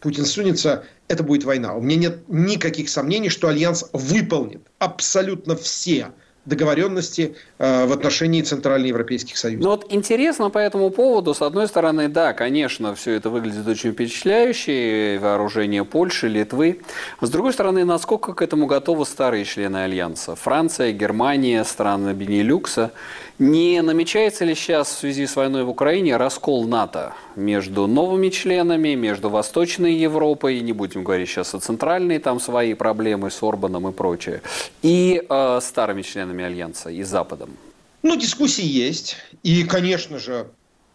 Путин 0.00 0.24
сунется, 0.24 0.84
это 1.08 1.22
будет 1.22 1.44
война. 1.44 1.74
У 1.74 1.82
меня 1.82 2.08
нет 2.08 2.28
никаких 2.28 2.88
сомнений, 2.88 3.28
что 3.28 3.48
Альянс 3.48 3.84
выполнит 3.92 4.62
абсолютно 4.78 5.54
все 5.54 6.12
договоренности 6.44 7.36
э, 7.58 7.86
в 7.86 7.92
отношении 7.92 8.42
центральноевропейских 8.42 9.36
союзов. 9.36 9.62
Ну 9.62 9.70
вот 9.70 9.86
интересно 9.90 10.50
по 10.50 10.58
этому 10.58 10.90
поводу, 10.90 11.34
с 11.34 11.42
одной 11.42 11.68
стороны, 11.68 12.08
да, 12.08 12.32
конечно, 12.32 12.94
все 12.94 13.12
это 13.12 13.30
выглядит 13.30 13.66
очень 13.66 13.92
впечатляюще, 13.92 15.18
вооружение 15.20 15.84
Польши, 15.84 16.28
Литвы. 16.28 16.80
С 17.20 17.30
другой 17.30 17.52
стороны, 17.52 17.84
насколько 17.84 18.34
к 18.34 18.42
этому 18.42 18.66
готовы 18.66 19.06
старые 19.06 19.44
члены 19.44 19.78
Альянса? 19.78 20.34
Франция, 20.34 20.92
Германия, 20.92 21.64
страны 21.64 22.10
Бенилюкса. 22.10 22.90
Не 23.38 23.82
намечается 23.82 24.44
ли 24.44 24.54
сейчас 24.54 24.88
в 24.88 24.98
связи 24.98 25.26
с 25.26 25.36
войной 25.36 25.64
в 25.64 25.68
Украине 25.68 26.16
раскол 26.16 26.64
НАТО 26.64 27.12
между 27.34 27.86
новыми 27.86 28.28
членами, 28.28 28.94
между 28.94 29.30
Восточной 29.30 29.94
Европой, 29.94 30.60
не 30.60 30.72
будем 30.72 31.02
говорить 31.02 31.28
сейчас 31.28 31.54
о 31.54 31.58
центральной, 31.60 32.18
там 32.18 32.38
свои 32.40 32.74
проблемы 32.74 33.30
с 33.30 33.42
Орбаном 33.42 33.88
и 33.88 33.92
прочее, 33.92 34.42
и 34.82 35.22
э, 35.28 35.58
старыми 35.60 36.02
членами 36.02 36.31
Альянса 36.40 36.88
и 36.88 37.02
Западом? 37.02 37.56
Ну, 38.02 38.16
дискуссии 38.16 38.64
есть. 38.64 39.16
И, 39.42 39.64
конечно 39.64 40.18
же, 40.18 40.46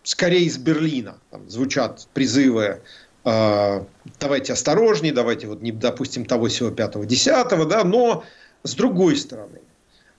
скорее 0.04 0.46
из 0.46 0.58
Берлина 0.58 1.18
там, 1.30 1.50
звучат 1.50 2.08
призывы 2.14 2.82
э, 3.26 3.82
давайте 4.20 4.54
осторожнее, 4.54 5.14
давайте 5.14 5.48
вот 5.48 5.62
не 5.62 5.72
допустим 5.72 6.26
того 6.26 6.48
всего 6.48 6.72
пятого, 6.72 7.06
десятого, 7.06 7.66
да, 7.66 7.84
но 7.84 8.24
с 8.64 8.74
другой 8.76 9.18
стороны, 9.18 9.60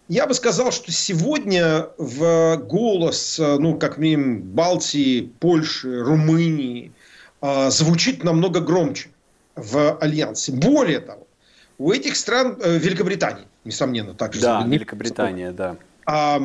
я 0.08 0.26
бы 0.26 0.34
сказал, 0.34 0.72
что 0.72 0.90
сегодня 0.90 1.88
в 1.98 2.56
голос, 2.56 3.38
ну, 3.38 3.78
как 3.78 3.98
минимум, 3.98 4.40
Балтии, 4.40 5.30
Польши, 5.40 6.02
Румынии 6.02 6.92
э, 7.42 7.70
звучит 7.70 8.24
намного 8.24 8.60
громче 8.60 9.10
в 9.54 9.98
Альянсе. 9.98 10.52
Более 10.52 11.00
того, 11.00 11.27
у 11.78 11.92
этих 11.92 12.16
стран, 12.16 12.58
э, 12.60 12.78
Великобритании, 12.78 13.44
несомненно, 13.64 14.14
также. 14.14 14.40
Да, 14.40 14.64
Великобритания, 14.66 15.52
да. 15.52 15.76
А, 16.06 16.40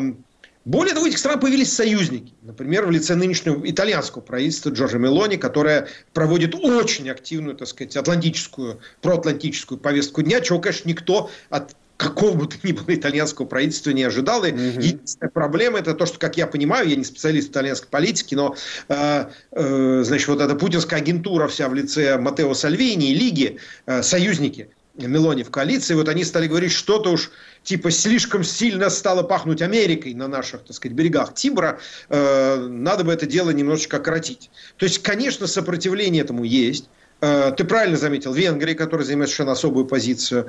более 0.65 0.93
того, 0.93 1.05
у 1.05 1.09
этих 1.09 1.17
стран 1.17 1.39
появились 1.39 1.73
союзники. 1.73 2.33
Например, 2.41 2.85
в 2.85 2.91
лице 2.91 3.15
нынешнего 3.15 3.59
итальянского 3.69 4.21
правительства 4.21 4.69
Джорджа 4.69 4.97
Мелони, 4.97 5.35
которое 5.35 5.87
проводит 6.13 6.55
очень 6.55 7.09
активную, 7.09 7.55
так 7.55 7.67
сказать, 7.67 7.97
атлантическую, 7.97 8.79
проатлантическую 9.01 9.77
повестку 9.77 10.21
дня, 10.21 10.39
чего, 10.39 10.59
конечно, 10.59 10.87
никто 10.87 11.29
от 11.49 11.75
какого 11.97 12.35
бы 12.35 12.47
то 12.47 12.55
ни 12.63 12.71
было 12.71 12.85
итальянского 12.87 13.45
правительства 13.45 13.91
не 13.91 14.03
ожидал. 14.03 14.43
И 14.45 14.51
угу. 14.51 14.59
единственная 14.59 15.31
проблема 15.31 15.79
это 15.79 15.93
то, 15.93 16.05
что, 16.05 16.17
как 16.17 16.37
я 16.37 16.47
понимаю, 16.47 16.87
я 16.87 16.95
не 16.95 17.03
специалист 17.03 17.49
в 17.49 17.51
итальянской 17.51 17.89
политике, 17.89 18.35
но 18.35 18.55
э, 18.87 19.25
э, 19.51 20.03
значит, 20.05 20.27
вот 20.27 20.41
эта 20.41 20.55
путинская 20.55 20.99
агентура 20.99 21.47
вся 21.47 21.67
в 21.67 21.73
лице 21.73 22.17
Матео 22.17 22.53
Сальвини 22.53 23.11
и 23.11 23.15
Лиги, 23.15 23.57
э, 23.85 24.01
союзники 24.01 24.69
Мелони 24.95 25.43
в 25.43 25.49
коалиции, 25.49 25.95
вот 25.95 26.07
они 26.07 26.23
стали 26.23 26.47
говорить, 26.47 26.71
что-то 26.71 27.11
уж 27.11 27.31
типа 27.63 27.89
слишком 27.89 28.43
сильно 28.43 28.89
стало 28.89 29.23
пахнуть 29.23 29.61
Америкой 29.61 30.13
на 30.13 30.27
наших, 30.27 30.63
так 30.63 30.75
сказать, 30.75 30.95
берегах 30.95 31.33
Тибра, 31.33 31.79
э, 32.09 32.57
надо 32.57 33.03
бы 33.03 33.11
это 33.11 33.25
дело 33.25 33.49
немножечко 33.49 33.97
окоротить. 33.97 34.51
То 34.77 34.85
есть, 34.85 35.01
конечно, 35.01 35.47
сопротивление 35.47 36.21
этому 36.21 36.43
есть. 36.43 36.89
Э, 37.21 37.51
ты 37.57 37.63
правильно 37.63 37.97
заметил, 37.97 38.33
Венгрия, 38.33 38.75
которая 38.75 39.05
занимает 39.05 39.29
совершенно 39.29 39.53
особую 39.53 39.85
позицию. 39.85 40.47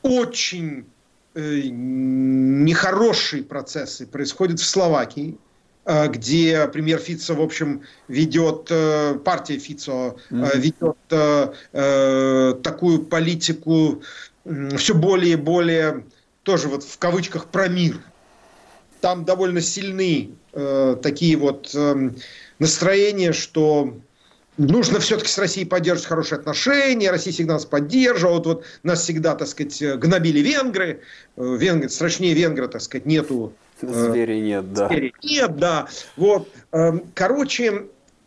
Очень 0.00 0.86
э, 1.34 1.60
нехорошие 1.64 3.42
процессы 3.42 4.06
происходят 4.06 4.58
в 4.58 4.64
Словакии, 4.64 5.36
где 5.84 6.68
премьер 6.68 6.98
Фицо, 6.98 7.34
в 7.34 7.40
общем, 7.40 7.82
ведет, 8.08 8.68
э, 8.70 9.14
партия 9.24 9.58
Фицо 9.58 10.16
mm-hmm. 10.30 10.58
ведет 10.58 10.96
такую 12.62 13.04
политику 13.04 14.02
все 14.76 14.94
более 14.94 15.32
и 15.32 15.36
более, 15.36 16.04
тоже 16.42 16.68
вот 16.68 16.84
в 16.84 16.98
кавычках, 16.98 17.46
про 17.46 17.68
мир. 17.68 18.00
Там 19.00 19.24
довольно 19.24 19.60
сильны 19.60 20.30
такие 21.02 21.36
вот 21.36 21.74
настроения, 22.58 23.32
что 23.32 23.94
нужно 24.58 25.00
все-таки 25.00 25.28
с 25.28 25.38
Россией 25.38 25.66
поддерживать 25.66 26.08
хорошие 26.08 26.38
отношения, 26.38 27.10
Россия 27.10 27.32
всегда 27.32 27.54
нас 27.54 27.64
поддерживала, 27.64 28.36
вот, 28.36 28.46
вот 28.46 28.64
нас 28.82 29.02
всегда, 29.02 29.34
так 29.34 29.48
сказать, 29.48 29.98
гнобили 29.98 30.40
венгры, 30.40 31.00
э, 31.36 31.56
венгры 31.58 31.88
страшнее 31.88 32.34
венгра, 32.34 32.68
так 32.68 32.82
сказать, 32.82 33.06
нету. 33.06 33.52
Э, 33.82 34.10
зверей 34.10 34.40
нет, 34.40 34.72
да. 34.72 34.88
Зверей 34.88 35.14
нет, 35.22 35.56
да. 35.56 35.88
Вот. 36.16 36.48
Эм, 36.72 37.04
короче, 37.14 37.86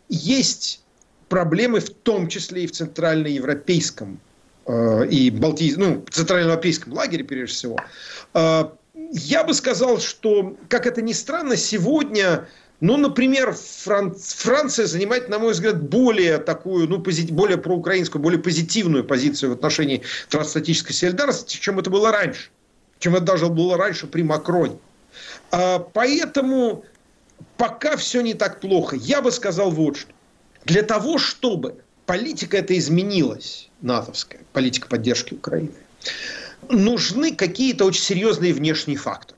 есть 0.09 0.83
проблемы 1.29 1.79
в 1.79 1.89
том 1.89 2.27
числе 2.27 2.63
и 2.63 2.67
в 2.67 2.71
центральноевропейском 2.71 4.19
э, 4.67 5.07
и 5.07 5.29
Балтийском, 5.29 5.83
ну, 5.83 6.05
центральноевропейском 6.09 6.93
лагере, 6.93 7.23
прежде 7.23 7.55
всего. 7.55 7.79
Я 9.11 9.43
бы 9.43 9.53
сказал, 9.53 9.99
что, 9.99 10.57
как 10.67 10.87
это 10.87 11.01
ни 11.01 11.11
странно, 11.11 11.57
сегодня 11.57 12.47
ну, 12.81 12.97
например, 12.97 13.53
Фран... 13.53 14.13
Франция 14.13 14.85
занимает, 14.85 15.29
на 15.29 15.39
мой 15.39 15.53
взгляд, 15.53 15.81
более 15.81 16.37
такую, 16.37 16.89
ну, 16.89 17.01
пози... 17.01 17.31
более 17.31 17.57
проукраинскую, 17.57 18.21
более 18.21 18.39
позитивную 18.39 19.03
позицию 19.03 19.51
в 19.51 19.53
отношении 19.53 20.03
трансатлантической 20.29 20.93
солидарности, 20.93 21.57
чем 21.57 21.79
это 21.79 21.89
было 21.89 22.11
раньше. 22.11 22.49
Чем 22.99 23.15
это 23.15 23.25
даже 23.25 23.47
было 23.47 23.77
раньше 23.77 24.07
при 24.07 24.23
Макроне. 24.23 24.77
А, 25.51 25.79
поэтому 25.79 26.85
пока 27.57 27.97
все 27.97 28.21
не 28.21 28.33
так 28.33 28.59
плохо. 28.59 28.95
Я 28.95 29.21
бы 29.21 29.31
сказал 29.31 29.71
вот 29.71 29.97
что. 29.97 30.11
Для 30.65 30.81
того, 30.81 31.17
чтобы 31.17 31.77
политика 32.05 32.57
эта 32.57 32.77
изменилась, 32.77 33.69
натовская, 33.81 34.41
политика 34.53 34.87
поддержки 34.87 35.33
Украины, 35.33 35.71
нужны 36.69 37.35
какие-то 37.35 37.85
очень 37.85 38.01
серьезные 38.01 38.53
внешние 38.53 38.97
факторы 38.97 39.35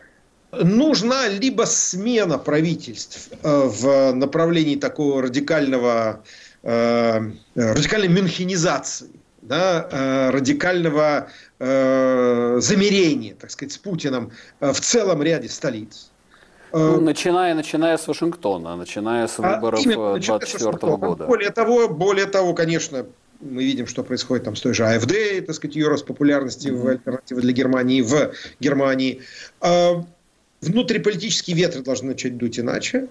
нужна 0.51 1.27
либо 1.27 1.63
смена 1.63 2.37
правительств 2.37 3.29
э, 3.43 3.61
в 3.65 4.13
направлении 4.13 4.75
такого 4.75 5.21
радикального, 5.21 6.23
э, 6.63 7.31
радикальной 7.55 8.07
мюнхенизации 8.07 9.09
да, 9.47 9.87
э, 9.91 10.29
радикального 10.31 11.29
э, 11.59 12.57
замерения, 12.59 13.35
так 13.35 13.51
сказать, 13.51 13.71
с 13.71 13.77
Путиным 13.77 14.31
э, 14.59 14.71
в 14.71 14.79
целом 14.79 15.23
ряде 15.23 15.49
столиц. 15.49 16.11
Ну, 16.73 16.99
начиная, 16.99 17.55
начиная 17.55 17.97
с 17.97 18.07
Вашингтона, 18.07 18.75
начиная 18.75 19.27
с 19.27 19.39
а 19.39 19.55
выборов 19.55 19.81
2024 19.81 20.97
года. 20.97 21.25
Более 21.25 21.49
того, 21.49 21.87
более 21.87 22.25
того, 22.25 22.53
конечно, 22.53 23.05
мы 23.39 23.63
видим, 23.63 23.87
что 23.87 24.03
происходит 24.03 24.43
там 24.43 24.55
с 24.55 24.61
той 24.61 24.73
же 24.73 24.85
АФД, 24.85 25.45
так 25.45 25.55
сказать, 25.55 25.75
ее 25.77 25.87
рост 25.87 26.05
популярности 26.05 26.67
mm-hmm. 26.67 26.81
в 26.81 26.87
альтернативе 26.87 27.41
для 27.41 27.53
Германии 27.53 28.01
в 28.01 28.33
Германии. 28.59 29.21
Внутриполитические 30.59 31.55
ветры 31.55 31.83
должны 31.83 32.09
начать 32.09 32.37
дуть 32.37 32.59
иначе. 32.59 33.07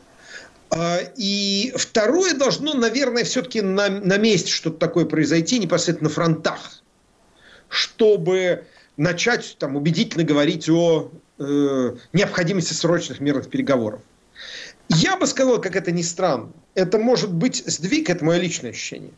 А, 0.70 0.98
и 1.16 1.72
второе 1.76 2.34
должно, 2.34 2.74
наверное, 2.74 3.24
все-таки 3.24 3.60
на, 3.60 3.88
на 3.88 4.16
месте 4.18 4.50
что-то 4.50 4.78
такое 4.78 5.04
произойти 5.04 5.58
непосредственно 5.58 6.08
на 6.08 6.14
фронтах, 6.14 6.82
чтобы 7.68 8.64
начать 8.96 9.56
там 9.58 9.76
убедительно 9.76 10.24
говорить 10.24 10.68
о 10.68 11.10
э, 11.38 11.96
необходимости 12.12 12.72
срочных 12.72 13.20
мирных 13.20 13.48
переговоров. 13.48 14.00
Я 14.88 15.16
бы 15.16 15.26
сказал, 15.26 15.60
как 15.60 15.76
это 15.76 15.92
ни 15.92 16.02
странно, 16.02 16.52
это 16.74 16.98
может 16.98 17.32
быть 17.32 17.62
сдвиг, 17.66 18.10
это 18.10 18.24
мое 18.24 18.38
личное 18.38 18.70
ощущение, 18.70 19.12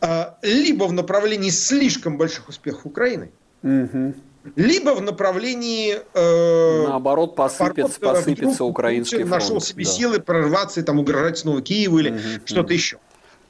а, 0.00 0.38
либо 0.42 0.84
в 0.84 0.92
направлении 0.92 1.50
слишком 1.50 2.18
больших 2.18 2.48
успехов 2.48 2.86
Украины, 2.86 3.30
угу 3.62 4.14
либо 4.56 4.90
в 4.90 5.00
направлении... 5.00 6.00
Э, 6.12 6.86
Наоборот, 6.88 7.34
посыпется, 7.34 7.98
посыпется 7.98 8.64
украинский 8.64 9.18
фронт. 9.18 9.30
Нашел 9.30 9.60
себе 9.60 9.84
да. 9.84 9.90
силы 9.90 10.20
прорваться 10.20 10.80
и 10.80 10.82
там 10.82 10.98
угрожать 10.98 11.38
снова 11.38 11.62
Киеву 11.62 11.98
или 11.98 12.10
угу, 12.10 12.18
что-то 12.44 12.66
угу. 12.66 12.72
еще. 12.72 12.98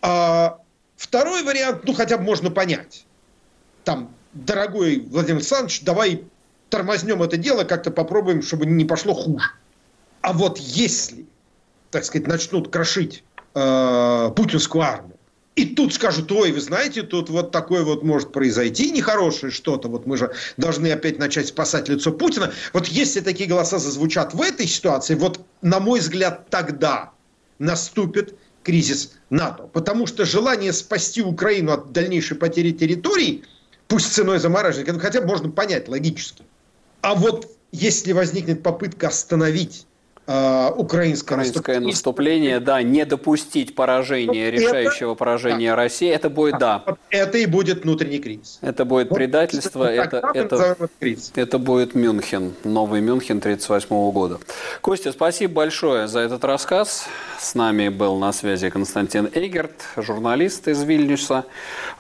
А, 0.03 0.59
второй 0.97 1.43
вариант, 1.43 1.83
ну, 1.85 1.95
хотя 1.95 2.17
бы 2.17 2.25
можно 2.25 2.51
понять. 2.51 3.07
Там, 3.83 4.15
дорогой 4.33 5.01
Владимир 5.11 5.39
Александрович, 5.39 5.83
давай 5.83 6.25
тормознем 6.71 7.23
это 7.23 7.37
дело, 7.37 7.65
как-то 7.65 7.91
попробуем, 7.91 8.43
чтобы 8.43 8.67
не 8.67 8.85
пошло 8.85 9.15
хуже. 9.15 9.47
А 10.21 10.33
вот 10.33 10.59
если, 10.59 11.27
так 11.91 12.05
сказать, 12.05 12.27
начнут 12.27 12.71
крошить 12.71 13.25
э, 13.55 14.33
путинскую 14.35 14.83
армию, 14.83 15.14
и 15.57 15.67
тут 15.67 15.95
скажут, 15.95 16.33
ой, 16.33 16.51
вы 16.51 16.61
знаете, 16.61 17.03
тут 17.03 17.31
вот 17.31 17.53
такое 17.53 17.85
вот 17.85 18.03
может 18.03 18.33
произойти 18.33 18.91
нехорошее 18.91 19.53
что-то, 19.53 19.89
вот 19.89 20.05
мы 20.05 20.17
же 20.17 20.33
должны 20.57 20.91
опять 20.91 21.19
начать 21.19 21.47
спасать 21.47 21.89
лицо 21.89 22.11
Путина. 22.11 22.53
Вот 22.73 22.89
если 22.89 23.21
такие 23.21 23.49
голоса 23.49 23.79
зазвучат 23.79 24.35
в 24.35 24.41
этой 24.41 24.67
ситуации, 24.67 25.15
вот 25.15 25.41
на 25.63 25.79
мой 25.79 26.01
взгляд 26.01 26.51
тогда 26.51 27.13
наступит 27.61 28.35
кризис 28.65 29.13
НАТО. 29.31 29.69
Потому 29.73 30.07
что 30.07 30.25
желание 30.25 30.73
спасти 30.73 31.23
Украину 31.23 31.73
от 31.73 31.93
дальнейшей 31.93 32.37
потери 32.37 32.73
территорий, 32.73 33.45
пусть 33.87 34.13
ценой 34.13 34.41
замораживания, 34.41 34.99
хотя 34.99 35.21
бы 35.21 35.29
можно 35.29 35.51
понять 35.51 35.89
логически. 35.89 36.43
А 37.03 37.15
вот 37.15 37.49
если 37.71 38.13
возникнет 38.13 38.63
попытка 38.63 39.09
остановить 39.09 39.87
э, 40.27 40.71
украинское, 40.77 41.39
украинское 41.39 41.81
наступление, 41.81 42.61
да, 42.61 42.83
не 42.83 43.05
допустить 43.05 43.75
поражения, 43.75 44.51
вот 44.51 44.61
решающего 44.61 45.13
это, 45.13 45.19
поражения 45.19 45.71
да. 45.71 45.77
России, 45.77 46.09
это 46.09 46.31
будет, 46.31 46.59
да. 46.59 46.85
Это 47.11 47.39
и 47.39 47.47
будет 47.47 47.85
внутренний 47.85 48.19
кризис. 48.19 48.59
Это 48.61 48.85
будет 48.85 49.11
вот 49.11 49.17
предательство, 49.17 49.85
это, 49.85 50.31
это, 50.35 50.77
это, 51.01 51.31
это 51.35 51.59
будет 51.59 51.95
Мюнхен, 51.95 52.55
новый 52.65 53.01
Мюнхен 53.01 53.39
1938 53.39 54.13
года. 54.13 54.39
Костя, 54.81 55.13
спасибо 55.13 55.55
большое 55.55 56.09
за 56.09 56.21
этот 56.21 56.45
рассказ. 56.45 57.07
С 57.39 57.55
нами 57.55 57.89
был 57.89 58.17
на 58.17 58.33
связи 58.33 58.71
Константин 58.71 59.29
Эгерт, 59.35 59.83
журналист 59.97 60.69
из 60.69 60.83
Вильнюса. 60.83 61.45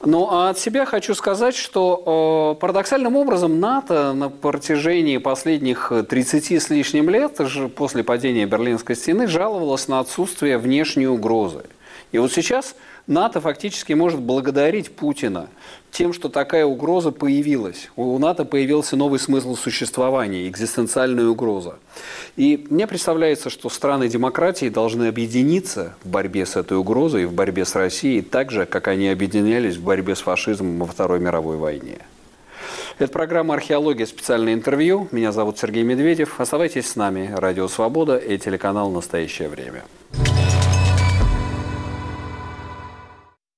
Ну, 0.04 0.28
а 0.30 0.50
от 0.50 0.58
себя 0.58 0.86
хочу 0.86 1.14
сказать, 1.14 1.56
что 1.56 2.54
э, 2.56 2.60
парадоксальным 2.60 3.16
образом 3.16 3.60
НАТО 3.60 4.12
на 4.12 4.30
протяжении 4.30 5.18
последних 5.18 5.92
30 6.08 6.62
с 6.62 6.70
лишним 6.70 7.10
лет, 7.10 7.40
после 7.76 8.04
падения 8.14 8.46
Берлинской 8.46 8.94
стены, 8.94 9.26
жаловалась 9.26 9.88
на 9.88 9.98
отсутствие 9.98 10.56
внешней 10.56 11.08
угрозы. 11.08 11.64
И 12.12 12.18
вот 12.18 12.30
сейчас 12.32 12.76
НАТО 13.08 13.40
фактически 13.40 13.92
может 13.92 14.20
благодарить 14.20 14.92
Путина 14.92 15.48
тем, 15.90 16.12
что 16.12 16.28
такая 16.28 16.64
угроза 16.64 17.10
появилась. 17.10 17.90
У 17.96 18.16
НАТО 18.20 18.44
появился 18.44 18.94
новый 18.94 19.18
смысл 19.18 19.56
существования, 19.56 20.46
экзистенциальная 20.46 21.26
угроза. 21.26 21.74
И 22.36 22.64
мне 22.70 22.86
представляется, 22.86 23.50
что 23.50 23.68
страны 23.68 24.08
демократии 24.08 24.68
должны 24.68 25.08
объединиться 25.08 25.96
в 26.04 26.08
борьбе 26.08 26.46
с 26.46 26.54
этой 26.54 26.78
угрозой, 26.78 27.26
в 27.26 27.32
борьбе 27.32 27.64
с 27.64 27.74
Россией, 27.74 28.22
так 28.22 28.52
же, 28.52 28.64
как 28.64 28.86
они 28.86 29.08
объединялись 29.08 29.74
в 29.74 29.82
борьбе 29.82 30.14
с 30.14 30.20
фашизмом 30.20 30.78
во 30.78 30.86
Второй 30.86 31.18
мировой 31.18 31.56
войне. 31.56 31.98
Это 32.96 33.12
программа 33.12 33.54
«Археология. 33.54 34.06
Специальное 34.06 34.54
интервью». 34.54 35.08
Меня 35.10 35.32
зовут 35.32 35.58
Сергей 35.58 35.82
Медведев. 35.82 36.40
Оставайтесь 36.40 36.86
с 36.86 36.94
нами. 36.94 37.32
Радио 37.34 37.66
«Свобода» 37.66 38.16
и 38.16 38.38
телеканал 38.38 38.90
«Настоящее 38.90 39.48
время». 39.48 39.82